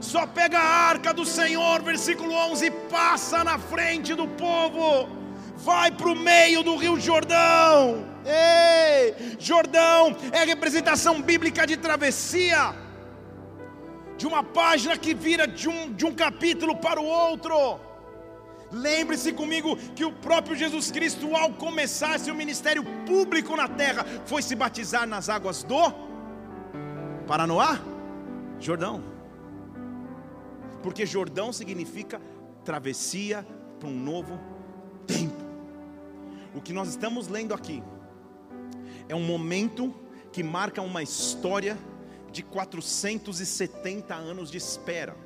só 0.00 0.26
pega 0.26 0.58
a 0.58 0.88
arca 0.88 1.12
do 1.12 1.24
Senhor, 1.24 1.82
versículo 1.82 2.32
11, 2.32 2.66
e 2.66 2.70
passa 2.70 3.42
na 3.42 3.58
frente 3.58 4.14
do 4.14 4.28
povo, 4.28 5.08
vai 5.56 5.90
para 5.90 6.08
o 6.08 6.16
meio 6.16 6.62
do 6.62 6.76
rio 6.76 6.98
Jordão. 7.00 8.06
Ei, 8.24 9.36
Jordão 9.38 10.16
é 10.32 10.44
representação 10.44 11.20
bíblica 11.20 11.66
de 11.66 11.76
travessia, 11.76 12.74
de 14.16 14.26
uma 14.26 14.42
página 14.42 14.96
que 14.96 15.14
vira 15.14 15.46
de 15.46 15.68
um, 15.68 15.92
de 15.92 16.04
um 16.04 16.14
capítulo 16.14 16.76
para 16.76 17.00
o 17.00 17.04
outro. 17.04 17.80
Lembre-se 18.70 19.32
comigo 19.32 19.76
que 19.96 20.04
o 20.04 20.12
próprio 20.12 20.54
Jesus 20.54 20.90
Cristo, 20.90 21.34
ao 21.34 21.52
começar 21.54 22.18
seu 22.20 22.34
ministério 22.34 22.84
público 23.06 23.56
na 23.56 23.66
terra, 23.66 24.04
foi 24.26 24.42
se 24.42 24.54
batizar 24.54 25.06
nas 25.06 25.28
águas 25.28 25.62
do 25.62 25.92
Paranoá, 27.26 27.78
Jordão 28.60 29.17
porque 30.82 31.06
Jordão 31.06 31.52
significa 31.52 32.20
travessia 32.64 33.46
para 33.78 33.88
um 33.88 33.98
novo 33.98 34.38
tempo. 35.06 35.48
O 36.54 36.60
que 36.60 36.72
nós 36.72 36.88
estamos 36.88 37.28
lendo 37.28 37.54
aqui 37.54 37.82
é 39.08 39.14
um 39.14 39.22
momento 39.22 39.94
que 40.32 40.42
marca 40.42 40.82
uma 40.82 41.02
história 41.02 41.78
de 42.30 42.42
470 42.42 44.14
anos 44.14 44.50
de 44.50 44.58
espera. 44.58 45.16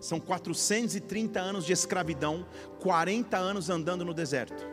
São 0.00 0.20
430 0.20 1.40
anos 1.40 1.64
de 1.64 1.72
escravidão, 1.72 2.46
40 2.80 3.36
anos 3.36 3.70
andando 3.70 4.04
no 4.04 4.12
deserto. 4.12 4.66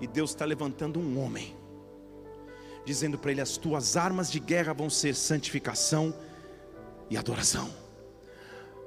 E 0.00 0.06
Deus 0.06 0.30
está 0.30 0.44
levantando 0.44 0.98
um 0.98 1.18
homem 1.18 1.56
dizendo 2.84 3.18
para 3.18 3.30
ele: 3.30 3.40
As 3.40 3.56
tuas 3.56 3.96
armas 3.96 4.30
de 4.30 4.38
guerra 4.38 4.72
vão 4.72 4.90
ser 4.90 5.14
santificação 5.14 6.14
e 7.08 7.16
adoração. 7.16 7.83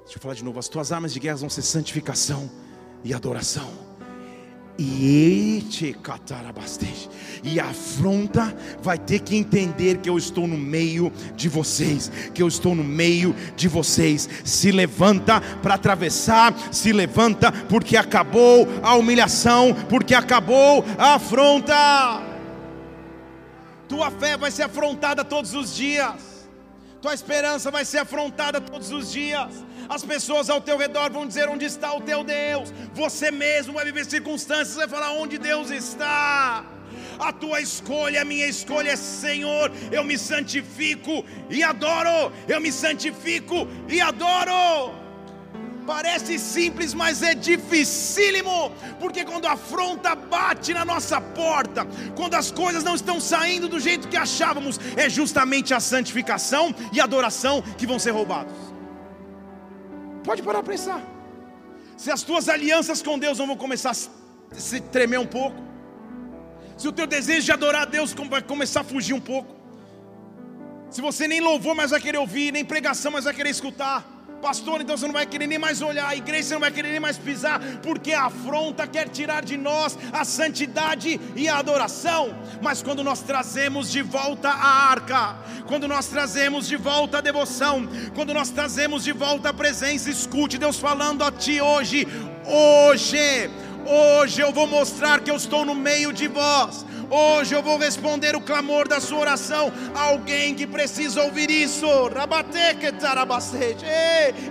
Deixa 0.08 0.20
eu 0.20 0.22
falar 0.22 0.36
de 0.36 0.44
novo: 0.44 0.58
As 0.58 0.70
tuas 0.70 0.94
armas 0.94 1.12
de 1.12 1.20
guerra 1.20 1.36
vão 1.36 1.50
ser 1.50 1.62
santificação 1.62 2.50
e 3.04 3.14
adoração. 3.14 3.70
E 4.80 5.66
e 7.44 7.60
a 7.60 7.66
afronta 7.66 8.56
vai 8.82 8.98
ter 8.98 9.20
que 9.20 9.36
entender 9.36 9.98
que 9.98 10.10
eu 10.10 10.18
estou 10.18 10.48
no 10.48 10.58
meio 10.58 11.12
de 11.36 11.50
vocês, 11.50 12.10
que 12.34 12.42
eu 12.42 12.48
estou 12.48 12.74
no 12.74 12.86
meio 12.86 13.36
de 13.56 13.68
vocês. 13.68 14.30
Se 14.46 14.72
levanta 14.72 15.42
para 15.62 15.74
atravessar, 15.74 16.56
se 16.72 16.94
levanta 16.94 17.52
porque 17.52 17.98
acabou 17.98 18.66
a 18.82 18.96
humilhação, 18.96 19.74
porque 19.90 20.14
acabou 20.14 20.86
a 20.98 21.16
afronta. 21.16 22.22
Tua 23.90 24.10
fé 24.12 24.38
vai 24.38 24.52
ser 24.52 24.64
afrontada 24.64 25.26
todos 25.26 25.54
os 25.54 25.76
dias. 25.76 26.48
Tua 27.02 27.14
esperança 27.14 27.70
vai 27.70 27.84
ser 27.84 27.98
afrontada 28.00 28.62
todos 28.62 28.92
os 28.92 29.12
dias 29.12 29.67
as 29.90 30.04
pessoas 30.04 30.50
ao 30.50 30.62
teu 30.62 30.78
redor 30.78 31.12
vão 31.12 31.28
dizer 31.28 31.48
onde 31.50 31.66
está 31.66 31.94
o 31.94 32.02
teu 32.02 32.24
Deus, 32.24 32.74
você 32.94 33.32
mesmo 33.32 33.74
vai 33.74 33.86
viver 33.86 34.06
circunstâncias, 34.06 34.76
vai 34.76 34.88
falar 34.88 35.12
onde 35.14 35.38
Deus 35.38 35.70
está. 35.70 36.66
A 37.20 37.34
tua 37.34 37.62
escolha, 37.62 38.22
a 38.22 38.26
minha 38.26 38.48
escolha 38.48 38.92
é 38.92 38.96
Senhor, 38.96 39.72
eu 39.92 40.04
me 40.04 40.18
santifico 40.18 41.26
e 41.50 41.64
adoro, 41.64 42.32
eu 42.48 42.62
me 42.62 42.72
santifico 42.72 43.68
e 43.90 44.00
adoro. 44.00 44.94
Parece 45.86 46.38
simples, 46.38 46.94
mas 46.94 47.24
é 47.24 47.34
dificílimo, 47.34 48.74
porque 49.00 49.24
quando 49.24 49.46
a 49.46 49.54
afronta 49.54 50.14
bate 50.16 50.74
na 50.74 50.84
nossa 50.84 51.22
porta, 51.22 51.88
quando 52.14 52.34
as 52.34 52.52
coisas 52.52 52.84
não 52.84 52.94
estão 52.94 53.22
saindo 53.22 53.70
do 53.70 53.80
jeito 53.80 54.10
que 54.10 54.18
achávamos, 54.18 54.78
é 54.98 55.10
justamente 55.10 55.74
a 55.74 55.80
santificação 55.80 56.76
e 56.92 57.00
a 57.00 57.06
adoração 57.06 57.62
que 57.62 57.88
vão 57.88 57.98
ser 57.98 58.12
roubados. 58.12 58.77
Pode 60.28 60.44
parar 60.44 60.62
para 60.62 60.74
pensar. 60.74 61.02
Se 61.96 62.12
as 62.12 62.22
tuas 62.22 62.50
alianças 62.50 63.02
com 63.02 63.18
Deus 63.18 63.40
não 63.40 63.48
vão 63.48 63.56
começar 63.56 63.92
a 63.92 64.56
se 64.60 64.82
tremer 64.82 65.20
um 65.20 65.26
pouco, 65.26 65.58
se 66.78 66.86
o 66.86 66.92
teu 66.92 67.08
desejo 67.08 67.46
de 67.46 67.52
adorar 67.54 67.84
a 67.84 67.86
Deus 67.86 68.14
vai 68.14 68.42
começar 68.42 68.82
a 68.82 68.84
fugir 68.84 69.14
um 69.14 69.22
pouco, 69.22 69.56
se 70.90 71.00
você 71.00 71.30
nem 71.30 71.40
louvor 71.40 71.74
mais 71.74 71.92
vai 71.92 72.02
querer 72.02 72.18
ouvir, 72.18 72.52
nem 72.52 72.66
pregação 72.66 73.10
mais 73.10 73.24
vai 73.24 73.34
querer 73.34 73.52
escutar, 73.52 74.06
Pastor, 74.42 74.82
então 74.82 74.96
você 74.96 75.06
não 75.06 75.14
vai 75.14 75.26
querer 75.26 75.48
nem 75.48 75.58
mais 75.58 75.82
olhar, 75.82 76.08
a 76.08 76.16
igreja 76.16 76.44
você 76.44 76.54
não 76.54 76.62
vai 76.62 76.72
querer 76.72 76.92
nem 76.92 77.00
mais 77.00 77.18
pisar, 77.18 77.60
porque 77.82 78.14
a 78.14 78.26
afronta 78.26 78.86
quer 78.86 79.10
tirar 79.10 79.44
de 79.44 79.58
nós 79.58 79.98
a 80.12 80.24
santidade 80.24 81.20
e 81.36 81.50
a 81.50 81.58
adoração. 81.58 82.36
Mas 82.62 82.82
quando 82.82 83.04
nós 83.04 83.22
trazemos 83.22 83.92
de 83.92 84.02
volta 84.02 84.50
a 84.50 84.90
arca, 84.90 85.36
quando 85.66 85.88
nós 85.88 86.08
trazemos 86.08 86.68
de 86.68 86.78
volta 86.78 87.18
a 87.18 87.22
devoção, 87.22 87.88
quando 88.16 88.34
nós 88.34 88.50
trazemos 88.50 89.04
de 89.04 89.12
volta 89.12 89.50
a 89.50 89.54
presença, 89.54 90.10
escute 90.10 90.58
Deus 90.58 90.78
falando 90.80 91.24
a 91.24 91.32
ti 91.32 91.60
hoje, 91.60 92.08
hoje, 92.46 93.50
hoje 93.88 94.42
eu 94.42 94.52
vou 94.52 94.68
mostrar 94.68 95.22
que 95.22 95.32
eu 95.32 95.36
estou 95.36 95.66
no 95.66 95.74
meio 95.74 96.12
de 96.12 96.28
vós. 96.28 96.86
Hoje 97.10 97.56
eu 97.56 97.64
vou 97.64 97.78
responder 97.78 98.36
o 98.36 98.42
clamor 98.42 98.88
da 98.88 99.00
sua 99.00 99.20
oração. 99.20 99.72
Alguém 99.96 100.54
que 100.54 100.68
precisa 100.68 101.24
ouvir 101.24 101.50
isso. 101.50 101.86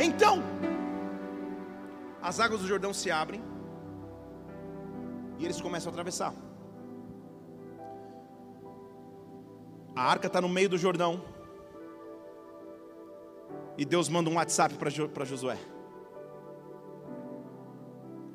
Então, 0.00 0.42
as 2.22 2.40
águas 2.40 2.60
do 2.60 2.66
Jordão 2.66 2.92
se 2.92 3.10
abrem 3.10 3.42
e 5.38 5.44
eles 5.44 5.60
começam 5.60 5.90
a 5.90 5.92
atravessar. 5.92 6.34
A 9.94 10.02
arca 10.10 10.26
está 10.26 10.40
no 10.40 10.48
meio 10.48 10.68
do 10.68 10.78
Jordão. 10.78 11.22
E 13.78 13.84
Deus 13.84 14.08
manda 14.08 14.30
um 14.30 14.34
WhatsApp 14.34 14.74
para 14.74 15.24
Josué. 15.24 15.58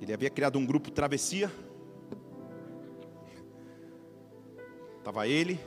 Ele 0.02 0.14
havia 0.14 0.30
criado 0.30 0.58
um 0.58 0.66
grupo 0.66 0.92
travessia 0.92 1.52
Estava 5.02 5.28
ele, 5.28 5.60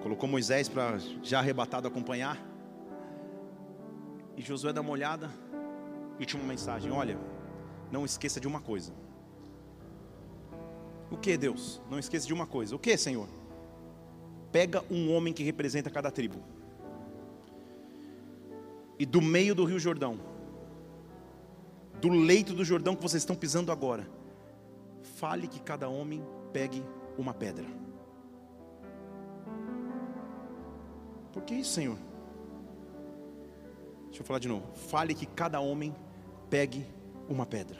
colocou 0.00 0.28
Moisés 0.28 0.68
para 0.68 0.96
já 1.24 1.40
arrebatado 1.40 1.88
acompanhar. 1.88 2.40
E 4.36 4.40
Josué 4.40 4.72
dá 4.72 4.80
uma 4.80 4.92
olhada 4.92 5.28
e 6.20 6.24
tinha 6.24 6.40
uma 6.40 6.48
mensagem: 6.48 6.92
Olha, 6.92 7.18
não 7.90 8.04
esqueça 8.04 8.38
de 8.38 8.46
uma 8.46 8.60
coisa. 8.60 8.92
O 11.10 11.16
que, 11.16 11.36
Deus? 11.36 11.82
Não 11.90 11.98
esqueça 11.98 12.24
de 12.24 12.32
uma 12.32 12.46
coisa. 12.46 12.76
O 12.76 12.78
que, 12.78 12.96
Senhor? 12.96 13.28
Pega 14.52 14.84
um 14.88 15.12
homem 15.12 15.34
que 15.34 15.42
representa 15.42 15.90
cada 15.90 16.08
tribo. 16.08 16.40
E 19.00 19.04
do 19.04 19.20
meio 19.20 19.52
do 19.52 19.64
Rio 19.64 19.80
Jordão, 19.80 20.20
do 22.02 22.08
leito 22.08 22.52
do 22.52 22.64
Jordão 22.64 22.96
que 22.96 23.02
vocês 23.02 23.22
estão 23.22 23.36
pisando 23.36 23.70
agora, 23.70 24.08
fale 25.14 25.46
que 25.46 25.60
cada 25.60 25.88
homem 25.88 26.20
pegue 26.52 26.84
uma 27.16 27.32
pedra. 27.32 27.64
Por 31.32 31.44
que 31.44 31.54
isso, 31.54 31.74
Senhor? 31.74 31.96
Deixa 34.06 34.20
eu 34.20 34.26
falar 34.26 34.40
de 34.40 34.48
novo. 34.48 34.66
Fale 34.74 35.14
que 35.14 35.26
cada 35.26 35.60
homem 35.60 35.94
pegue 36.50 36.84
uma 37.28 37.46
pedra. 37.46 37.78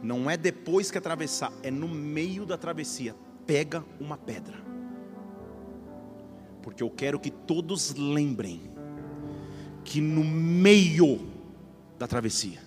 Não 0.00 0.30
é 0.30 0.36
depois 0.36 0.92
que 0.92 0.98
atravessar, 0.98 1.52
é 1.64 1.70
no 1.70 1.88
meio 1.88 2.46
da 2.46 2.56
travessia. 2.56 3.16
Pega 3.44 3.84
uma 3.98 4.16
pedra. 4.16 4.56
Porque 6.62 6.80
eu 6.80 6.90
quero 6.90 7.18
que 7.18 7.30
todos 7.32 7.92
lembrem 7.96 8.70
que 9.84 10.00
no 10.00 10.22
meio 10.22 11.33
da 11.98 12.06
travessia, 12.06 12.60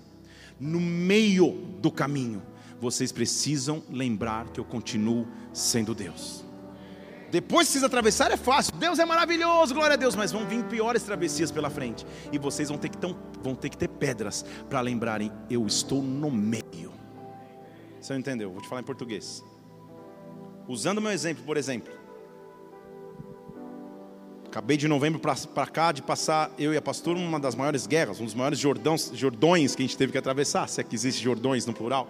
no 0.59 0.79
meio 0.79 1.51
do 1.81 1.91
caminho, 1.91 2.41
vocês 2.79 3.11
precisam 3.11 3.83
lembrar 3.89 4.49
que 4.49 4.59
eu 4.59 4.65
continuo 4.65 5.27
sendo 5.53 5.95
Deus. 5.95 6.45
Depois 7.29 7.67
que 7.67 7.73
vocês 7.73 7.83
atravessarem 7.83 8.35
é 8.35 8.37
fácil. 8.37 8.73
Deus 8.75 8.99
é 8.99 9.05
maravilhoso, 9.05 9.73
glória 9.73 9.95
a 9.95 9.97
Deus. 9.97 10.15
Mas 10.15 10.31
vão 10.31 10.47
vir 10.47 10.63
piores 10.65 11.03
travessias 11.03 11.51
pela 11.51 11.69
frente. 11.69 12.05
E 12.31 12.37
vocês 12.37 12.69
vão 12.69 12.77
ter 12.77 12.89
que, 12.89 12.97
tão, 12.97 13.17
vão 13.41 13.53
ter, 13.53 13.69
que 13.69 13.77
ter 13.77 13.89
pedras 13.89 14.45
para 14.69 14.79
lembrarem: 14.79 15.31
eu 15.49 15.65
estou 15.65 16.01
no 16.01 16.31
meio. 16.31 16.93
Você 17.99 18.13
não 18.13 18.19
entendeu? 18.19 18.51
Vou 18.51 18.61
te 18.61 18.69
falar 18.69 18.81
em 18.81 18.85
português. 18.85 19.43
Usando 20.67 21.01
meu 21.01 21.11
exemplo, 21.11 21.43
por 21.43 21.57
exemplo. 21.57 21.93
Acabei 24.57 24.75
de 24.75 24.87
novembro 24.87 25.19
para 25.19 25.67
cá 25.67 25.91
de 25.91 26.01
passar, 26.01 26.51
eu 26.57 26.73
e 26.73 26.77
a 26.77 26.81
pastora, 26.81 27.19
uma 27.19 27.39
das 27.39 27.53
maiores 27.53 27.85
guerras, 27.85 28.19
um 28.19 28.25
dos 28.25 28.33
maiores 28.33 28.57
jordões, 28.57 29.11
jordões 29.13 29.75
que 29.75 29.83
a 29.83 29.85
gente 29.85 29.95
teve 29.95 30.11
que 30.11 30.17
atravessar, 30.17 30.67
se 30.67 30.81
é 30.81 30.83
que 30.83 30.95
existe 30.95 31.23
jordões 31.23 31.67
no 31.67 31.73
plural. 31.75 32.09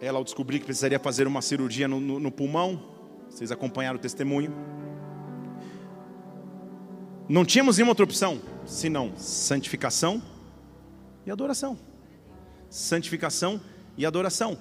Ela, 0.00 0.16
ao 0.16 0.24
descobrir 0.24 0.60
que 0.60 0.64
precisaria 0.64 0.98
fazer 0.98 1.26
uma 1.26 1.42
cirurgia 1.42 1.86
no, 1.86 2.00
no, 2.00 2.18
no 2.18 2.30
pulmão, 2.32 2.82
vocês 3.28 3.52
acompanharam 3.52 3.98
o 3.98 4.00
testemunho. 4.00 4.54
Não 7.28 7.44
tínhamos 7.44 7.76
nenhuma 7.76 7.90
outra 7.90 8.04
opção 8.04 8.40
senão 8.64 9.12
santificação 9.18 10.22
e 11.26 11.30
adoração. 11.30 11.76
Santificação 12.70 13.60
e 13.98 14.06
adoração. 14.06 14.56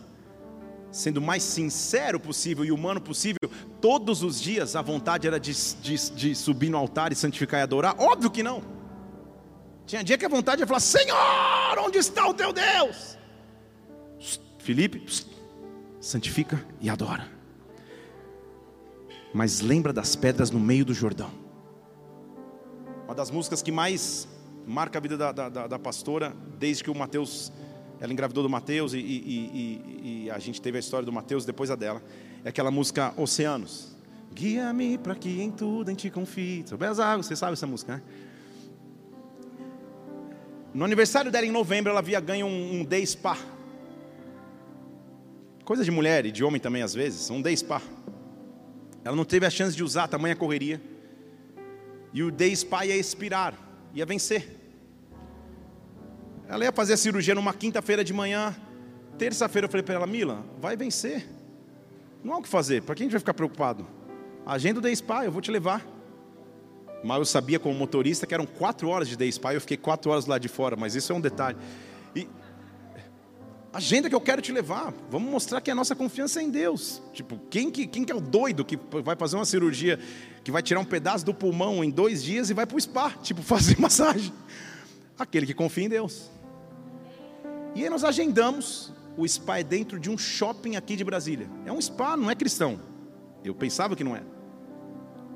Sendo 0.94 1.18
o 1.18 1.22
mais 1.22 1.44
sincero 1.44 2.18
possível 2.18 2.64
e 2.64 2.72
humano 2.72 3.02
possível, 3.02 3.50
todos 3.82 4.24
os 4.24 4.40
dias 4.40 4.78
a 4.78 4.82
vontade 4.82 5.28
era 5.28 5.38
de, 5.38 5.52
de, 5.82 6.12
de 6.12 6.36
subir 6.36 6.70
no 6.70 6.78
altar 6.78 7.12
e 7.12 7.16
santificar 7.16 7.60
e 7.60 7.64
adorar? 7.64 7.96
Óbvio 8.00 8.32
que 8.32 8.42
não. 8.42 8.64
Tinha 9.86 10.02
dia 10.02 10.18
que 10.18 10.26
a 10.26 10.30
vontade 10.30 10.62
ia 10.62 10.68
falar: 10.68 10.80
Senhor, 10.80 11.80
onde 11.80 11.98
está 11.98 12.26
o 12.30 12.34
teu 12.34 12.54
Deus? 12.54 13.18
Felipe, 14.60 15.06
santifica 16.00 16.66
e 16.80 16.90
adora 16.90 17.34
mas 19.34 19.62
lembra 19.62 19.92
das 19.92 20.16
pedras 20.16 20.52
no 20.52 20.60
meio 20.60 20.86
do 20.86 20.94
Jordão. 20.94 21.32
Uma 23.06 23.16
das 23.16 23.32
músicas 23.32 23.62
que 23.62 23.72
mais 23.72 24.28
marca 24.66 25.00
a 25.00 25.02
vida 25.02 25.18
da, 25.18 25.32
da, 25.32 25.68
da 25.68 25.80
pastora, 25.80 26.34
desde 26.60 26.84
que 26.84 26.92
o 26.92 26.96
Mateus, 26.96 27.52
ela 28.04 28.12
engravidou 28.12 28.44
do 28.44 28.50
Mateus 28.50 28.94
e, 28.94 28.98
e, 28.98 29.02
e, 29.02 30.26
e, 30.26 30.30
a 30.30 30.38
gente 30.38 30.62
teve 30.62 30.76
a 30.76 30.80
história 30.82 31.06
do 31.06 31.12
Mateus 31.14 31.46
depois 31.46 31.72
a 31.72 31.76
dela, 31.76 32.04
é 32.44 32.50
aquela 32.50 32.70
música 32.70 33.14
Oceanos. 33.16 33.96
Guia-me 34.34 34.98
para 34.98 35.16
que 35.16 35.42
em 35.42 35.50
tudo 35.50 35.90
em 35.90 35.96
ti 35.96 36.10
confie. 36.10 36.66
Sobre 36.68 36.86
as 36.86 37.00
águas, 37.00 37.28
você 37.28 37.36
sabe 37.38 37.54
essa 37.54 37.66
música, 37.66 37.96
né? 37.96 38.04
No 40.74 40.84
aniversário 40.84 41.32
dela 41.32 41.46
em 41.46 41.52
novembro, 41.52 41.92
ela 41.92 42.00
havia 42.00 42.20
ganho 42.20 42.46
um, 42.46 42.82
um 42.82 42.84
day 42.84 43.06
spa. 43.06 43.38
Coisa 45.64 45.86
de 45.86 45.92
mulher 45.92 46.26
e 46.26 46.32
de 46.34 46.44
homem 46.44 46.60
também 46.60 46.82
às 46.82 46.94
vezes, 46.94 47.30
um 47.30 47.42
day 47.42 47.56
spa. 47.56 47.82
Ela 49.06 49.16
não 49.16 49.24
teve 49.24 49.46
a 49.46 49.50
chance 49.50 49.78
de 49.78 49.82
usar 49.82 50.10
tamanha 50.10 50.36
correria. 50.36 50.82
E 52.14 52.22
o 52.22 52.30
Day 52.30 52.54
Spa 52.54 52.86
ia 52.86 52.98
expirar, 52.98 53.58
ia 53.94 54.06
vencer. 54.06 54.63
Ela 56.48 56.66
ia 56.66 56.72
fazer 56.72 56.94
a 56.94 56.98
cirurgia 56.98 57.36
numa 57.36 57.54
quinta-feira 57.54 58.04
de 58.04 58.14
manhã. 58.14 58.56
Terça-feira 59.18 59.66
eu 59.66 59.70
falei 59.70 59.84
para 59.84 59.96
ela, 59.96 60.08
Mila, 60.08 60.46
vai 60.60 60.76
vencer. 60.76 61.28
Não 62.24 62.34
há 62.34 62.38
o 62.38 62.42
que 62.42 62.50
fazer, 62.50 62.82
para 62.84 62.96
quem 62.96 63.04
a 63.04 63.06
gente 63.06 63.14
vai 63.14 63.20
ficar 63.20 63.34
preocupado? 63.34 63.86
Agenda 64.46 64.80
o 64.80 64.82
Day 64.82 64.96
Spa, 64.96 65.26
eu 65.26 65.32
vou 65.32 65.42
te 65.42 65.52
levar. 65.52 65.86
Mas 67.04 67.18
eu 67.18 67.26
sabia 67.26 67.60
como 67.60 67.76
motorista 67.76 68.26
que 68.26 68.34
eram 68.34 68.46
quatro 68.46 68.88
horas 68.88 69.10
de 69.10 69.18
Day 69.18 69.32
Spa, 69.32 69.54
eu 69.54 69.62
fiquei 69.62 69.76
quatro 69.76 70.10
horas 70.10 70.26
lá 70.26 70.38
de 70.38 70.48
fora, 70.48 70.76
mas 70.76 70.96
isso 70.96 71.12
é 71.12 71.16
um 71.16 71.22
detalhe. 71.22 71.58
E 72.16 72.28
agenda 73.74 74.08
que 74.08 74.16
eu 74.16 74.22
quero 74.22 74.42
te 74.42 74.52
levar, 74.52 74.94
vamos 75.10 75.30
mostrar 75.30 75.60
que 75.60 75.70
a 75.70 75.76
nossa 75.76 75.96
confiança 75.96 76.40
é 76.40 76.44
em 76.44 76.50
Deus. 76.50 77.02
Tipo, 77.12 77.38
quem 77.50 77.70
que, 77.70 77.88
quem 77.88 78.06
que 78.06 78.12
é 78.12 78.16
o 78.16 78.22
doido 78.22 78.64
que 78.64 78.80
vai 79.04 79.16
fazer 79.16 79.36
uma 79.36 79.46
cirurgia 79.46 80.00
que 80.44 80.52
vai 80.52 80.62
tirar 80.62 80.80
um 80.80 80.86
pedaço 80.86 81.26
do 81.26 81.34
pulmão 81.34 81.84
em 81.84 81.90
dois 81.90 82.24
dias 82.24 82.50
e 82.50 82.54
vai 82.54 82.66
para 82.66 82.78
o 82.78 82.82
spa, 82.82 83.12
tipo, 83.22 83.42
fazer 83.44 83.78
massagem? 83.80 84.32
Aquele 85.18 85.46
que 85.46 85.54
confia 85.54 85.86
em 85.86 85.90
Deus. 85.90 86.30
E 87.76 87.84
aí 87.84 87.90
nós 87.90 88.04
agendamos, 88.04 88.92
o 89.18 89.28
spa 89.28 89.60
é 89.60 89.64
dentro 89.64 90.00
de 90.00 90.10
um 90.10 90.18
shopping 90.18 90.76
aqui 90.76 90.96
de 90.96 91.04
Brasília. 91.04 91.50
É 91.66 91.72
um 91.72 91.82
spa, 91.82 92.16
não 92.16 92.30
é 92.30 92.36
cristão. 92.36 92.80
Eu 93.44 93.54
pensava 93.54 93.96
que 93.96 94.04
não 94.04 94.16
é. 94.16 94.24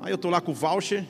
Aí 0.00 0.12
eu 0.12 0.16
estou 0.16 0.30
lá 0.30 0.40
com 0.40 0.52
o 0.52 0.54
voucher. 0.54 1.06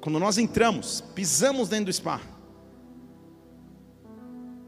Quando 0.00 0.18
nós 0.18 0.38
entramos, 0.38 1.00
pisamos 1.14 1.68
dentro 1.68 1.86
do 1.86 1.92
spa. 1.92 2.20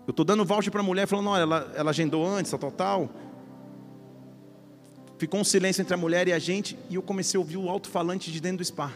Eu 0.06 0.10
estou 0.10 0.24
dando 0.24 0.44
voucher 0.44 0.72
para 0.72 0.80
a 0.80 0.84
mulher, 0.84 1.06
falando, 1.06 1.28
olha, 1.28 1.42
ela, 1.42 1.72
ela 1.76 1.90
agendou 1.90 2.26
antes, 2.26 2.50
tal, 2.50 2.58
tal, 2.58 2.72
tal. 2.72 3.10
Ficou 5.18 5.40
um 5.40 5.44
silêncio 5.44 5.82
entre 5.82 5.92
a 5.92 5.96
mulher 5.98 6.28
e 6.28 6.32
a 6.32 6.38
gente, 6.38 6.78
e 6.88 6.94
eu 6.94 7.02
comecei 7.02 7.36
a 7.36 7.40
ouvir 7.40 7.56
o 7.58 7.68
alto-falante 7.68 8.32
de 8.32 8.40
dentro 8.40 8.58
do 8.58 8.64
spa. 8.64 8.90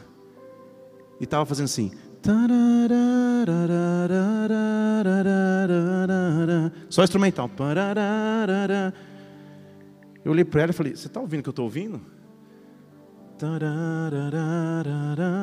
E 1.21 1.25
estava 1.25 1.45
fazendo 1.45 1.67
assim. 1.67 1.93
Só 6.89 7.03
instrumental. 7.03 7.51
Eu 10.25 10.31
olhei 10.31 10.45
para 10.45 10.63
ela 10.63 10.71
e 10.71 10.75
falei: 10.75 10.95
Você 10.95 11.09
está 11.09 11.21
ouvindo 11.21 11.41
o 11.41 11.43
que 11.43 11.49
eu 11.49 11.53
estou 11.53 11.65
ouvindo? 11.65 12.01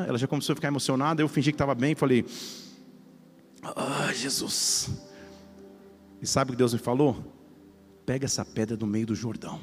Ela 0.07 0.17
já 0.17 0.25
começou 0.25 0.53
a 0.53 0.55
ficar 0.55 0.69
emocionada. 0.69 1.21
Eu 1.21 1.27
fingi 1.27 1.51
que 1.51 1.55
estava 1.55 1.75
bem 1.75 1.91
e 1.91 1.95
falei: 1.95 2.25
Ah, 3.61 4.13
Jesus. 4.13 4.89
E 6.21 6.27
sabe 6.27 6.51
o 6.51 6.53
que 6.53 6.57
Deus 6.57 6.73
me 6.73 6.79
falou? 6.79 7.35
Pega 8.05 8.25
essa 8.25 8.45
pedra 8.45 8.77
do 8.77 8.87
meio 8.87 9.05
do 9.05 9.15
Jordão. 9.15 9.59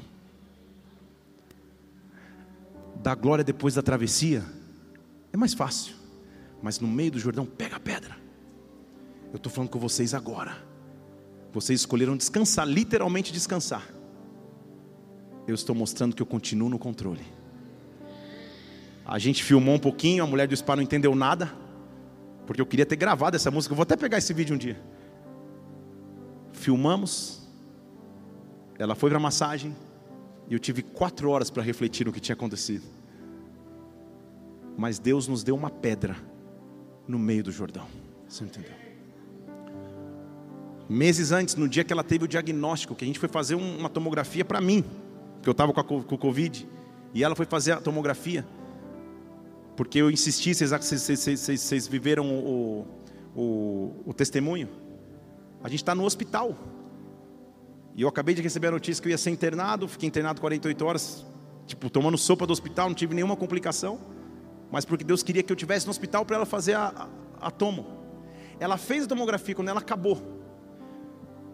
Da 3.01 3.15
glória 3.15 3.43
depois 3.43 3.73
da 3.73 3.81
travessia 3.81 4.43
é 5.33 5.37
mais 5.37 5.55
fácil. 5.55 5.96
Mas 6.61 6.79
no 6.79 6.87
meio 6.87 7.11
do 7.11 7.19
Jordão, 7.19 7.45
pega 7.45 7.75
a 7.75 7.79
pedra. 7.79 8.15
Eu 9.31 9.37
estou 9.37 9.51
falando 9.51 9.69
com 9.69 9.79
vocês 9.79 10.13
agora. 10.13 10.57
Vocês 11.53 11.79
escolheram 11.81 12.15
descansar, 12.15 12.67
literalmente 12.67 13.31
descansar. 13.31 13.87
Eu 15.47 15.55
estou 15.55 15.75
mostrando 15.75 16.15
que 16.15 16.21
eu 16.21 16.25
continuo 16.25 16.69
no 16.69 16.79
controle. 16.79 17.25
A 19.05 19.17
gente 19.17 19.43
filmou 19.43 19.75
um 19.75 19.79
pouquinho, 19.79 20.23
a 20.23 20.27
mulher 20.27 20.47
do 20.47 20.55
spa 20.55 20.75
não 20.75 20.83
entendeu 20.83 21.15
nada, 21.15 21.53
porque 22.45 22.59
eu 22.59 22.65
queria 22.65 22.85
ter 22.85 22.97
gravado 22.97 23.35
essa 23.35 23.49
música. 23.49 23.71
Eu 23.71 23.77
vou 23.77 23.83
até 23.83 23.95
pegar 23.95 24.17
esse 24.17 24.33
vídeo 24.33 24.53
um 24.53 24.57
dia. 24.57 24.81
Filmamos, 26.51 27.47
ela 28.77 28.95
foi 28.95 29.09
para 29.09 29.17
a 29.17 29.21
massagem, 29.21 29.73
e 30.49 30.53
eu 30.53 30.59
tive 30.59 30.81
quatro 30.81 31.29
horas 31.29 31.49
para 31.49 31.63
refletir 31.63 32.05
no 32.05 32.11
que 32.11 32.19
tinha 32.19 32.33
acontecido. 32.33 32.85
Mas 34.77 34.99
Deus 34.99 35.27
nos 35.27 35.43
deu 35.43 35.55
uma 35.55 35.69
pedra 35.69 36.17
no 37.07 37.17
meio 37.17 37.43
do 37.43 37.51
Jordão. 37.51 37.87
Você 38.27 38.43
entendeu? 38.43 38.71
Meses 40.89 41.31
antes, 41.31 41.55
no 41.55 41.67
dia 41.67 41.83
que 41.83 41.93
ela 41.93 42.03
teve 42.03 42.25
o 42.25 42.27
diagnóstico, 42.27 42.95
que 42.95 43.03
a 43.03 43.07
gente 43.07 43.19
foi 43.19 43.29
fazer 43.29 43.55
uma 43.55 43.89
tomografia 43.89 44.43
para 44.43 44.61
mim, 44.61 44.83
que 45.41 45.49
eu 45.49 45.51
estava 45.51 45.73
com, 45.73 45.97
o 45.97 46.17
Covid, 46.17 46.67
e 47.13 47.23
ela 47.23 47.35
foi 47.35 47.45
fazer 47.45 47.73
a 47.73 47.77
tomografia, 47.77 48.45
porque 49.75 49.99
eu 49.99 50.09
insisti, 50.09 50.53
vocês, 50.53 50.71
vocês, 50.71 51.19
vocês, 51.19 51.61
vocês 51.61 51.87
viveram 51.87 52.29
o, 52.29 52.87
o, 53.35 53.93
o 54.05 54.13
testemunho. 54.13 54.69
A 55.63 55.69
gente 55.69 55.79
está 55.79 55.93
no 55.93 56.03
hospital. 56.03 56.55
E 57.95 58.01
eu 58.01 58.07
acabei 58.07 58.33
de 58.33 58.41
receber 58.41 58.67
a 58.67 58.71
notícia 58.71 59.01
que 59.01 59.07
eu 59.07 59.11
ia 59.11 59.17
ser 59.17 59.31
internado, 59.31 59.87
fiquei 59.87 60.07
internado 60.07 60.39
48 60.39 60.85
horas, 60.85 61.25
tipo, 61.65 61.89
tomando 61.89 62.17
sopa 62.17 62.45
do 62.45 62.53
hospital, 62.53 62.87
não 62.89 62.95
tive 62.95 63.13
nenhuma 63.13 63.35
complicação 63.35 63.99
mas 64.71 64.85
porque 64.85 65.03
Deus 65.03 65.23
queria 65.23 65.43
que 65.43 65.51
eu 65.51 65.55
tivesse 65.55 65.85
no 65.85 65.91
hospital 65.91 66.25
para 66.25 66.37
ela 66.37 66.45
fazer 66.45 66.73
a, 66.73 67.09
a, 67.39 67.47
a 67.47 67.51
tomo. 67.51 67.85
Ela 68.59 68.77
fez 68.77 69.05
a 69.05 69.07
tomografia 69.07 69.55
quando 69.55 69.69
ela 69.69 69.79
acabou. 69.79 70.21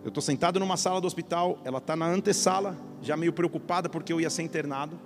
Eu 0.03 0.09
estou 0.09 0.21
sentado 0.21 0.59
numa 0.59 0.75
sala 0.75 0.99
do 0.99 1.07
hospital, 1.07 1.59
ela 1.63 1.77
está 1.77 1.95
na 1.95 2.07
antessala, 2.07 2.77
já 3.01 3.15
meio 3.15 3.31
preocupada 3.31 3.87
porque 3.87 4.11
eu 4.11 4.19
ia 4.19 4.29
ser 4.29 4.43
internado. 4.43 4.99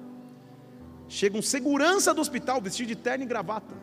Chega 1.07 1.37
um 1.37 1.41
segurança 1.41 2.13
do 2.13 2.21
hospital, 2.21 2.61
vestido 2.61 2.87
de 2.87 2.95
terno 2.95 3.23
e 3.23 3.27
gravata. 3.27 3.75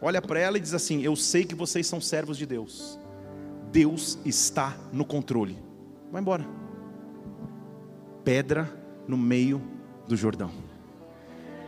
Olha 0.00 0.22
para 0.22 0.38
ela 0.38 0.56
e 0.58 0.60
diz 0.60 0.74
assim: 0.74 1.02
Eu 1.02 1.16
sei 1.16 1.44
que 1.44 1.54
vocês 1.54 1.86
são 1.86 2.00
servos 2.00 2.38
de 2.38 2.46
Deus. 2.46 2.98
Deus 3.72 4.18
está 4.24 4.76
no 4.92 5.04
controle. 5.04 5.58
Vai 6.10 6.22
embora. 6.22 6.46
Pedra 8.24 8.70
no 9.06 9.16
meio 9.16 9.60
do 10.06 10.16
Jordão. 10.16 10.50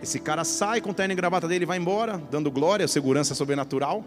Esse 0.02 0.18
cara 0.18 0.44
sai 0.44 0.80
com 0.80 0.90
o 0.90 0.94
terno 0.94 1.12
e 1.12 1.16
gravata 1.16 1.46
dele 1.46 1.64
e 1.64 1.66
vai 1.66 1.78
embora, 1.78 2.16
dando 2.30 2.50
glória, 2.50 2.88
segurança 2.88 3.34
sobrenatural. 3.34 4.04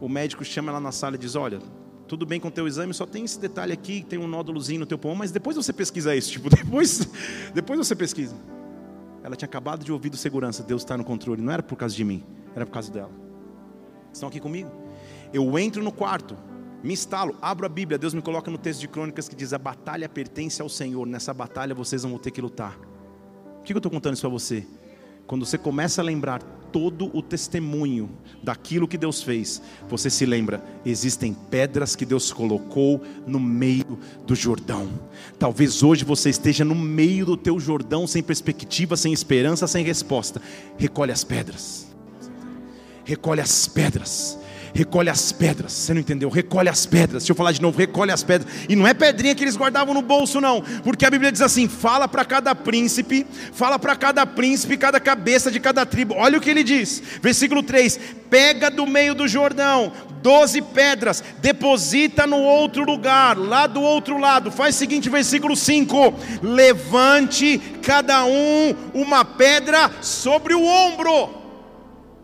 O 0.00 0.08
médico 0.08 0.44
chama 0.44 0.70
ela 0.70 0.80
na 0.80 0.90
sala 0.90 1.14
e 1.14 1.18
diz: 1.18 1.36
Olha, 1.36 1.60
tudo 2.08 2.26
bem 2.26 2.40
com 2.40 2.48
o 2.48 2.50
teu 2.50 2.66
exame, 2.66 2.92
só 2.92 3.06
tem 3.06 3.24
esse 3.24 3.38
detalhe 3.38 3.72
aqui, 3.72 4.04
tem 4.08 4.18
um 4.18 4.26
nódulozinho 4.26 4.80
no 4.80 4.86
teu 4.86 4.98
pulmão, 4.98 5.18
mas 5.18 5.30
depois 5.30 5.54
você 5.54 5.72
pesquisa 5.72 6.16
isso, 6.16 6.32
tipo, 6.32 6.50
depois, 6.50 7.08
depois 7.54 7.78
você 7.78 7.94
pesquisa. 7.94 8.34
Ela 9.22 9.36
tinha 9.36 9.46
acabado 9.46 9.84
de 9.84 9.92
ouvir 9.92 10.10
do 10.10 10.16
segurança, 10.16 10.62
Deus 10.62 10.82
está 10.82 10.96
no 10.96 11.04
controle, 11.04 11.40
não 11.40 11.52
era 11.52 11.62
por 11.62 11.76
causa 11.76 11.94
de 11.94 12.02
mim, 12.02 12.24
era 12.56 12.66
por 12.66 12.72
causa 12.72 12.90
dela. 12.90 13.12
Estão 14.12 14.28
aqui 14.28 14.40
comigo? 14.40 14.70
Eu 15.32 15.56
entro 15.56 15.84
no 15.84 15.92
quarto, 15.92 16.36
me 16.82 16.92
instalo, 16.94 17.36
abro 17.40 17.66
a 17.66 17.68
Bíblia, 17.68 17.96
Deus 17.96 18.14
me 18.14 18.22
coloca 18.22 18.50
no 18.50 18.58
texto 18.58 18.80
de 18.80 18.88
crônicas 18.88 19.28
que 19.28 19.36
diz: 19.36 19.52
a 19.52 19.58
batalha 19.58 20.08
pertence 20.08 20.60
ao 20.60 20.68
Senhor, 20.68 21.06
nessa 21.06 21.32
batalha 21.32 21.74
vocês 21.74 22.02
vão 22.02 22.18
ter 22.18 22.32
que 22.32 22.40
lutar. 22.40 22.76
Por 23.60 23.66
que 23.66 23.72
eu 23.74 23.76
estou 23.76 23.92
contando 23.92 24.14
isso 24.14 24.22
para 24.22 24.30
você? 24.30 24.66
Quando 25.26 25.44
você 25.44 25.58
começa 25.58 26.00
a 26.00 26.04
lembrar 26.04 26.42
todo 26.72 27.14
o 27.16 27.22
testemunho 27.22 28.10
daquilo 28.42 28.88
que 28.88 28.96
Deus 28.96 29.22
fez, 29.22 29.60
você 29.88 30.08
se 30.08 30.24
lembra: 30.24 30.64
existem 30.84 31.34
pedras 31.34 31.94
que 31.94 32.06
Deus 32.06 32.32
colocou 32.32 33.02
no 33.26 33.38
meio 33.38 33.98
do 34.26 34.34
Jordão. 34.34 34.88
Talvez 35.38 35.82
hoje 35.82 36.04
você 36.04 36.30
esteja 36.30 36.64
no 36.64 36.74
meio 36.74 37.26
do 37.26 37.36
teu 37.36 37.60
Jordão, 37.60 38.06
sem 38.06 38.22
perspectiva, 38.22 38.96
sem 38.96 39.12
esperança, 39.12 39.66
sem 39.66 39.84
resposta. 39.84 40.40
Recolhe 40.78 41.12
as 41.12 41.22
pedras. 41.22 41.86
Recolhe 43.04 43.40
as 43.40 43.68
pedras 43.68 44.39
recolhe 44.74 45.08
as 45.08 45.32
pedras. 45.32 45.72
Você 45.72 45.94
não 45.94 46.00
entendeu? 46.00 46.28
Recolhe 46.28 46.68
as 46.68 46.86
pedras. 46.86 47.22
Deixa 47.22 47.32
eu 47.32 47.36
falar 47.36 47.52
de 47.52 47.62
novo, 47.62 47.78
recolhe 47.78 48.10
as 48.10 48.22
pedras. 48.22 48.52
E 48.68 48.76
não 48.76 48.86
é 48.86 48.94
pedrinha 48.94 49.34
que 49.34 49.44
eles 49.44 49.56
guardavam 49.56 49.94
no 49.94 50.02
bolso, 50.02 50.40
não. 50.40 50.62
Porque 50.82 51.04
a 51.04 51.10
Bíblia 51.10 51.32
diz 51.32 51.40
assim: 51.40 51.68
fala 51.68 52.08
para 52.08 52.24
cada 52.24 52.54
príncipe, 52.54 53.26
fala 53.52 53.78
para 53.78 53.96
cada 53.96 54.26
príncipe, 54.26 54.76
cada 54.76 55.00
cabeça 55.00 55.50
de 55.50 55.60
cada 55.60 55.84
tribo. 55.84 56.14
Olha 56.16 56.38
o 56.38 56.40
que 56.40 56.50
ele 56.50 56.62
diz. 56.62 57.02
Versículo 57.22 57.62
3: 57.62 57.98
pega 58.28 58.70
do 58.70 58.86
meio 58.86 59.14
do 59.14 59.26
Jordão 59.26 59.92
doze 60.22 60.60
pedras, 60.60 61.24
deposita 61.40 62.26
no 62.26 62.38
outro 62.38 62.84
lugar, 62.84 63.36
lá 63.38 63.66
do 63.66 63.80
outro 63.80 64.18
lado. 64.18 64.50
Faz 64.50 64.74
o 64.74 64.78
seguinte, 64.78 65.08
versículo 65.08 65.56
5: 65.56 66.14
levante 66.42 67.58
cada 67.82 68.24
um 68.24 68.74
uma 68.94 69.24
pedra 69.24 69.90
sobre 70.00 70.54
o 70.54 70.64
ombro. 70.64 71.39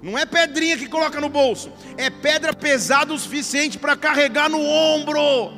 Não 0.02 0.18
é 0.18 0.26
pedrinha 0.26 0.76
que 0.76 0.88
coloca 0.88 1.20
no 1.20 1.28
bolso, 1.28 1.72
é 1.96 2.10
pedra 2.10 2.52
pesada 2.52 3.12
o 3.12 3.18
suficiente 3.18 3.78
para 3.78 3.96
carregar 3.96 4.48
no 4.48 4.60
ombro. 4.60 5.52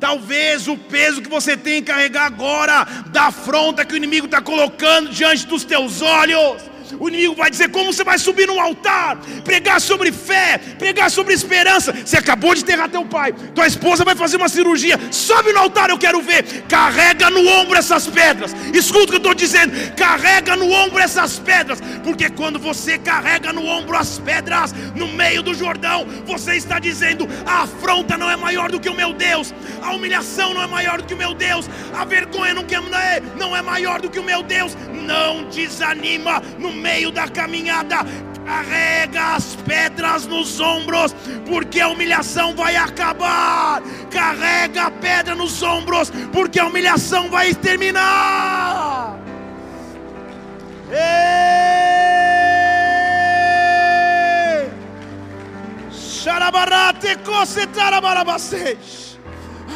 Talvez 0.00 0.68
o 0.68 0.76
peso 0.76 1.22
que 1.22 1.30
você 1.30 1.56
tem 1.56 1.82
que 1.82 1.90
carregar 1.92 2.26
agora, 2.26 2.84
da 3.06 3.26
afronta 3.26 3.84
que 3.84 3.94
o 3.94 3.96
inimigo 3.96 4.26
está 4.26 4.40
colocando 4.40 5.10
diante 5.10 5.46
dos 5.46 5.64
teus 5.64 6.02
olhos, 6.02 6.62
o 6.98 7.08
inimigo 7.08 7.34
vai 7.34 7.50
dizer 7.50 7.70
como 7.70 7.92
você 7.92 8.04
vai 8.04 8.18
subir 8.18 8.46
no 8.46 8.60
altar, 8.60 9.16
pregar 9.44 9.80
sobre 9.80 10.12
fé, 10.12 10.58
pregar 10.78 11.10
sobre 11.10 11.34
esperança. 11.34 11.92
Você 11.92 12.16
acabou 12.16 12.54
de 12.54 12.62
enterrar 12.62 12.88
teu 12.88 13.04
pai, 13.04 13.32
tua 13.54 13.66
esposa 13.66 14.04
vai 14.04 14.14
fazer 14.14 14.36
uma 14.36 14.48
cirurgia. 14.48 14.98
Sobe 15.10 15.52
no 15.52 15.58
altar, 15.58 15.90
eu 15.90 15.98
quero 15.98 16.20
ver. 16.20 16.62
Carrega 16.68 17.30
no 17.30 17.46
ombro 17.46 17.76
essas 17.76 18.06
pedras. 18.06 18.54
Escuta 18.72 19.04
o 19.04 19.06
que 19.08 19.14
eu 19.14 19.18
estou 19.18 19.34
dizendo. 19.34 19.72
Carrega 19.94 20.56
no 20.56 20.70
ombro 20.70 20.98
essas 20.98 21.38
pedras, 21.38 21.80
porque 22.02 22.28
quando 22.30 22.58
você 22.58 22.98
carrega 22.98 23.52
no 23.52 23.66
ombro 23.66 23.96
as 23.96 24.18
pedras 24.18 24.72
no 24.94 25.08
meio 25.08 25.42
do 25.42 25.54
Jordão, 25.54 26.06
você 26.26 26.56
está 26.56 26.78
dizendo: 26.78 27.28
a 27.46 27.62
afronta 27.62 28.16
não 28.16 28.30
é 28.30 28.36
maior 28.36 28.70
do 28.70 28.80
que 28.80 28.88
o 28.88 28.94
meu 28.94 29.12
Deus, 29.12 29.54
a 29.82 29.92
humilhação 29.92 30.54
não 30.54 30.62
é 30.62 30.66
maior 30.66 30.98
do 30.98 31.04
que 31.04 31.14
o 31.14 31.16
meu 31.16 31.34
Deus, 31.34 31.68
a 31.94 32.04
vergonha 32.04 32.54
não 32.54 32.64
é, 32.98 33.22
não 33.36 33.56
é 33.56 33.62
maior 33.62 34.00
do 34.00 34.10
que 34.10 34.18
o 34.18 34.22
meu 34.22 34.42
Deus. 34.42 34.76
Não 35.06 35.44
desanima 35.50 36.42
no 36.58 36.72
meio 36.74 37.10
da 37.10 37.28
caminhada, 37.28 38.04
Carrega 38.44 39.36
as 39.36 39.56
pedras 39.56 40.26
nos 40.26 40.60
ombros, 40.60 41.14
porque 41.48 41.80
a 41.80 41.88
humilhação 41.88 42.54
vai 42.54 42.76
acabar. 42.76 43.82
Carrega 44.10 44.82
a 44.82 44.90
pedra 44.90 45.34
nos 45.34 45.62
ombros, 45.62 46.12
porque 46.30 46.60
a 46.60 46.66
humilhação 46.66 47.30
vai 47.30 47.54
terminar. 47.54 49.18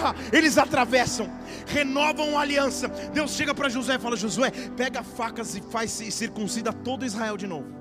Ah, 0.02 0.14
Eles 0.30 0.58
atravessam, 0.58 1.28
renovam 1.68 2.36
a 2.36 2.40
aliança. 2.40 2.88
Deus 3.12 3.32
chega 3.32 3.54
para 3.54 3.68
Josué 3.68 3.96
e 3.96 3.98
fala: 3.98 4.16
Josué, 4.16 4.50
pega 4.76 5.02
facas 5.02 5.54
e 5.54 5.60
faz 5.60 6.00
e 6.00 6.10
circuncida 6.10 6.72
todo 6.72 7.04
Israel 7.04 7.36
de 7.36 7.46
novo. 7.46 7.72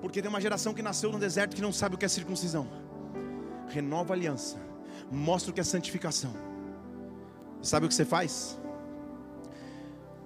Porque 0.00 0.20
tem 0.20 0.28
uma 0.28 0.40
geração 0.40 0.74
que 0.74 0.82
nasceu 0.82 1.12
no 1.12 1.18
deserto 1.18 1.54
que 1.54 1.62
não 1.62 1.72
sabe 1.72 1.94
o 1.94 1.98
que 1.98 2.04
é 2.04 2.08
circuncisão. 2.08 2.66
Renova 3.68 4.12
a 4.12 4.16
aliança, 4.16 4.60
mostra 5.10 5.50
o 5.50 5.54
que 5.54 5.60
é 5.60 5.64
santificação. 5.64 6.34
Sabe 7.62 7.86
o 7.86 7.88
que 7.88 7.94
você 7.94 8.04
faz? 8.04 8.60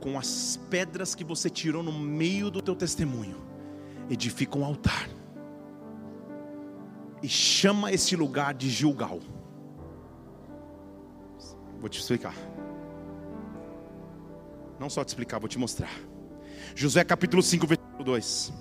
Com 0.00 0.18
as 0.18 0.58
pedras 0.70 1.14
que 1.14 1.22
você 1.22 1.50
tirou 1.50 1.82
no 1.82 1.92
meio 1.92 2.50
do 2.50 2.62
teu 2.62 2.74
testemunho, 2.74 3.36
edifica 4.08 4.58
um 4.58 4.64
altar. 4.64 5.08
E 7.22 7.28
chama 7.28 7.92
esse 7.92 8.16
lugar 8.16 8.54
de 8.54 8.70
Gilgal. 8.70 9.20
Vou 11.80 11.88
te 11.88 12.00
explicar. 12.00 12.34
Não 14.78 14.90
só 14.90 15.04
te 15.04 15.08
explicar, 15.08 15.38
vou 15.38 15.48
te 15.48 15.58
mostrar. 15.58 15.92
Josué 16.74 17.04
capítulo 17.04 17.42
5, 17.42 17.66
versículo 17.66 18.04
2. 18.04 18.52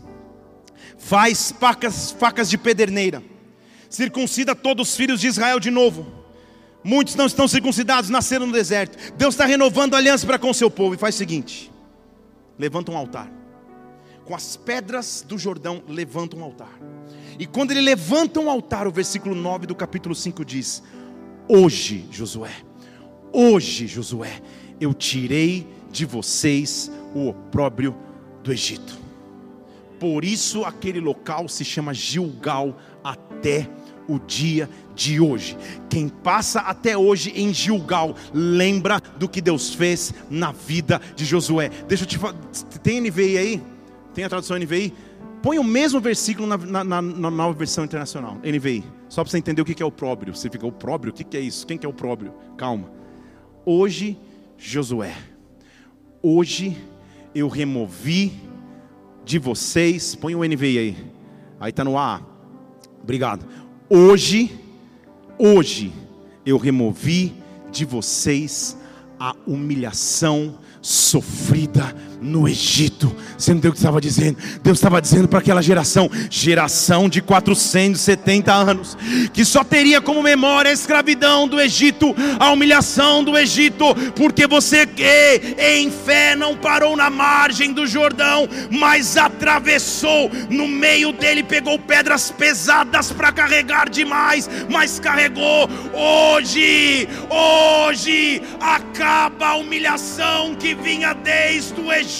Faz 0.97 1.51
facas, 1.51 2.11
facas 2.11 2.49
de 2.49 2.57
pederneira, 2.57 3.21
circuncida 3.89 4.55
todos 4.55 4.89
os 4.89 4.95
filhos 4.95 5.19
de 5.19 5.27
Israel 5.27 5.59
de 5.59 5.71
novo. 5.71 6.25
Muitos 6.83 7.15
não 7.15 7.25
estão 7.25 7.47
circuncidados, 7.47 8.09
nasceram 8.09 8.45
no 8.45 8.53
deserto. 8.53 9.13
Deus 9.13 9.33
está 9.33 9.45
renovando 9.45 9.95
a 9.95 9.97
aliança 9.97 10.25
para 10.25 10.37
com 10.37 10.49
o 10.49 10.53
seu 10.53 10.69
povo 10.69 10.93
e 10.93 10.97
faz 10.97 11.15
o 11.15 11.17
seguinte: 11.17 11.71
levanta 12.57 12.91
um 12.91 12.97
altar. 12.97 13.29
Com 14.23 14.35
as 14.35 14.55
pedras 14.55 15.23
do 15.27 15.37
Jordão, 15.37 15.83
levanta 15.87 16.35
um 16.35 16.43
altar. 16.43 16.79
E 17.37 17.45
quando 17.45 17.71
ele 17.71 17.81
levanta 17.81 18.39
um 18.39 18.49
altar, 18.49 18.87
o 18.87 18.91
versículo 18.91 19.35
9 19.35 19.67
do 19.67 19.75
capítulo 19.75 20.15
5 20.15 20.45
diz: 20.45 20.81
Hoje, 21.47 22.07
Josué, 22.11 22.51
hoje, 23.35 23.87
Josué, 23.87 24.41
eu 24.79 24.93
tirei 24.93 25.67
de 25.91 26.05
vocês 26.05 26.91
o 27.13 27.27
opróbrio 27.27 27.95
do 28.43 28.51
Egito. 28.51 28.97
Por 29.99 30.23
isso 30.23 30.63
aquele 30.63 30.99
local 30.99 31.47
se 31.47 31.63
chama 31.65 31.93
Gilgal 31.93 32.77
até 33.03 33.69
o 34.07 34.19
dia 34.19 34.69
de 34.93 35.19
hoje. 35.19 35.57
Quem 35.89 36.07
passa 36.07 36.59
até 36.61 36.97
hoje 36.97 37.31
em 37.35 37.53
Gilgal, 37.53 38.15
lembra 38.33 39.01
do 39.17 39.27
que 39.27 39.41
Deus 39.41 39.73
fez 39.73 40.13
na 40.29 40.51
vida 40.51 41.01
de 41.15 41.25
Josué. 41.25 41.69
Deixa 41.87 42.03
eu 42.03 42.07
te 42.07 42.17
falar, 42.17 42.35
tem 42.83 43.01
NVI 43.01 43.37
aí? 43.37 43.63
Tem 44.13 44.23
a 44.23 44.29
tradução 44.29 44.57
NVI? 44.57 44.93
Põe 45.41 45.59
o 45.59 45.63
mesmo 45.63 45.99
versículo 45.99 46.47
na, 46.47 46.57
na, 46.57 46.83
na, 46.83 47.01
na 47.01 47.31
nova 47.31 47.53
versão 47.57 47.83
internacional, 47.83 48.37
NVI. 48.43 48.83
Só 49.09 49.23
para 49.23 49.31
você 49.31 49.37
entender 49.37 49.61
o 49.61 49.65
que 49.65 49.81
é 49.81 49.85
o 49.85 49.91
próprio. 49.91 50.35
Você 50.35 50.49
fica, 50.49 50.65
o 50.65 50.71
próprio? 50.71 51.11
O 51.11 51.15
que 51.15 51.37
é 51.37 51.39
isso? 51.39 51.65
Quem 51.67 51.77
que 51.77 51.85
é 51.85 51.89
o 51.89 51.93
próprio? 51.93 52.33
Calma. 52.57 53.04
Hoje, 53.67 54.15
Josué, 54.59 55.17
hoje 56.21 56.77
eu 57.33 57.47
removi 57.47 58.31
de 59.25 59.39
vocês, 59.39 60.13
põe 60.13 60.35
o 60.35 60.45
NVI 60.45 60.77
aí, 60.77 60.97
aí 61.59 61.71
está 61.71 61.83
no 61.83 61.97
A, 61.97 62.21
obrigado. 63.01 63.43
Hoje, 63.89 64.51
hoje 65.39 65.91
eu 66.45 66.59
removi 66.59 67.33
de 67.71 67.85
vocês 67.85 68.77
a 69.19 69.35
humilhação 69.47 70.59
sofrida 70.79 71.95
no 72.25 72.47
Egito. 72.47 73.15
Você 73.37 73.51
não 73.51 73.57
entendeu 73.57 73.69
o 73.69 73.73
que 73.73 73.79
estava 73.79 74.01
dizendo? 74.01 74.37
Deus 74.63 74.77
estava 74.77 75.01
dizendo 75.01 75.27
para 75.27 75.39
aquela 75.39 75.61
geração, 75.61 76.09
geração 76.29 77.07
de 77.07 77.21
470 77.21 78.51
anos, 78.51 78.97
que 79.33 79.45
só 79.45 79.63
teria 79.63 80.01
como 80.01 80.23
memória 80.23 80.71
a 80.71 80.73
escravidão 80.73 81.47
do 81.47 81.59
Egito, 81.59 82.15
a 82.39 82.51
humilhação 82.51 83.23
do 83.23 83.37
Egito, 83.37 83.93
porque 84.15 84.47
você 84.47 84.85
que 84.87 85.55
em 85.57 85.91
fé 85.91 86.35
não 86.35 86.55
parou 86.55 86.95
na 86.97 87.09
margem 87.09 87.71
do 87.71 87.85
Jordão, 87.85 88.47
mas 88.71 89.17
atravessou 89.17 90.31
no 90.49 90.67
meio 90.67 91.11
dele, 91.11 91.43
pegou 91.43 91.77
pedras 91.77 92.31
pesadas 92.31 93.11
para 93.11 93.31
carregar 93.31 93.89
demais, 93.89 94.49
mas 94.69 94.99
carregou. 94.99 95.69
Hoje, 95.93 97.07
hoje 97.29 98.41
acaba 98.59 99.49
a 99.49 99.55
humilhação 99.57 100.55
que 100.55 100.73
vinha 100.73 101.13
desde 101.13 101.79
o 101.79 101.91
Egito. 101.91 102.14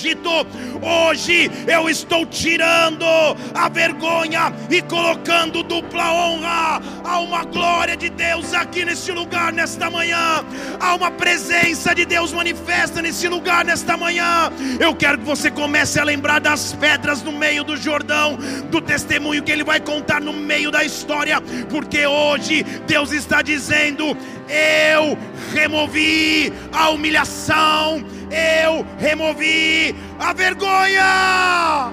Hoje 0.82 1.50
eu 1.68 1.90
estou 1.90 2.26
tirando 2.26 3.06
a 3.54 3.70
vergonha 3.70 4.54
e 4.70 4.82
colocando 4.82 5.64
dupla 5.64 6.12
honra. 6.12 6.82
Há 7.04 7.20
uma 7.20 7.46
glória 7.46 7.96
de 7.96 8.10
Deus 8.10 8.54
aqui 8.54 8.84
neste 8.84 9.12
lugar 9.12 9.54
nesta 9.54 9.90
manhã. 9.90 10.44
Há 10.80 10.96
uma 10.96 11.10
presença 11.12 11.96
de 11.96 12.06
Deus 12.06 12.34
manifesta 12.34 13.02
nesse 13.02 13.28
lugar 13.28 13.64
nesta 13.64 13.96
manhã. 13.96 14.52
Eu 14.80 14.94
quero 14.96 15.20
que 15.20 15.26
você 15.26 15.50
comece 15.50 16.00
a 16.00 16.04
lembrar 16.04 16.40
das 16.40 16.74
pedras 16.74 17.24
no 17.24 17.32
meio 17.32 17.64
do 17.64 17.78
Jordão, 17.78 18.38
do 18.70 18.82
testemunho 18.82 19.44
que 19.44 19.52
ele 19.52 19.64
vai 19.64 19.80
contar 19.80 20.20
no 20.20 20.34
meio 20.34 20.72
da 20.72 20.84
história, 20.84 21.40
porque 21.70 22.06
hoje 22.06 22.64
Deus 22.86 23.12
está 23.12 23.42
dizendo: 23.42 24.16
eu 24.48 25.18
removi 25.54 26.52
a 26.72 26.90
humilhação, 26.90 28.04
eu 28.32 28.86
removi 28.98 29.96
a 30.20 30.34
vergonha. 30.34 31.92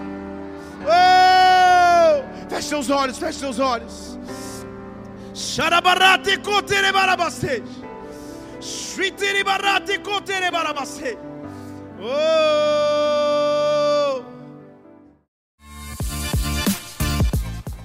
Oh! 0.84 2.22
Feche 2.48 2.68
seus 2.68 2.90
olhos, 2.90 3.18
feche 3.18 3.38
seus 3.38 3.58
olhos. 3.58 4.18
Xarabarate 5.34 6.36
koterebarabase. 6.38 7.62
Shritiribarate 8.60 9.98
koterebarabase. 9.98 11.16
Oh! 12.00 13.21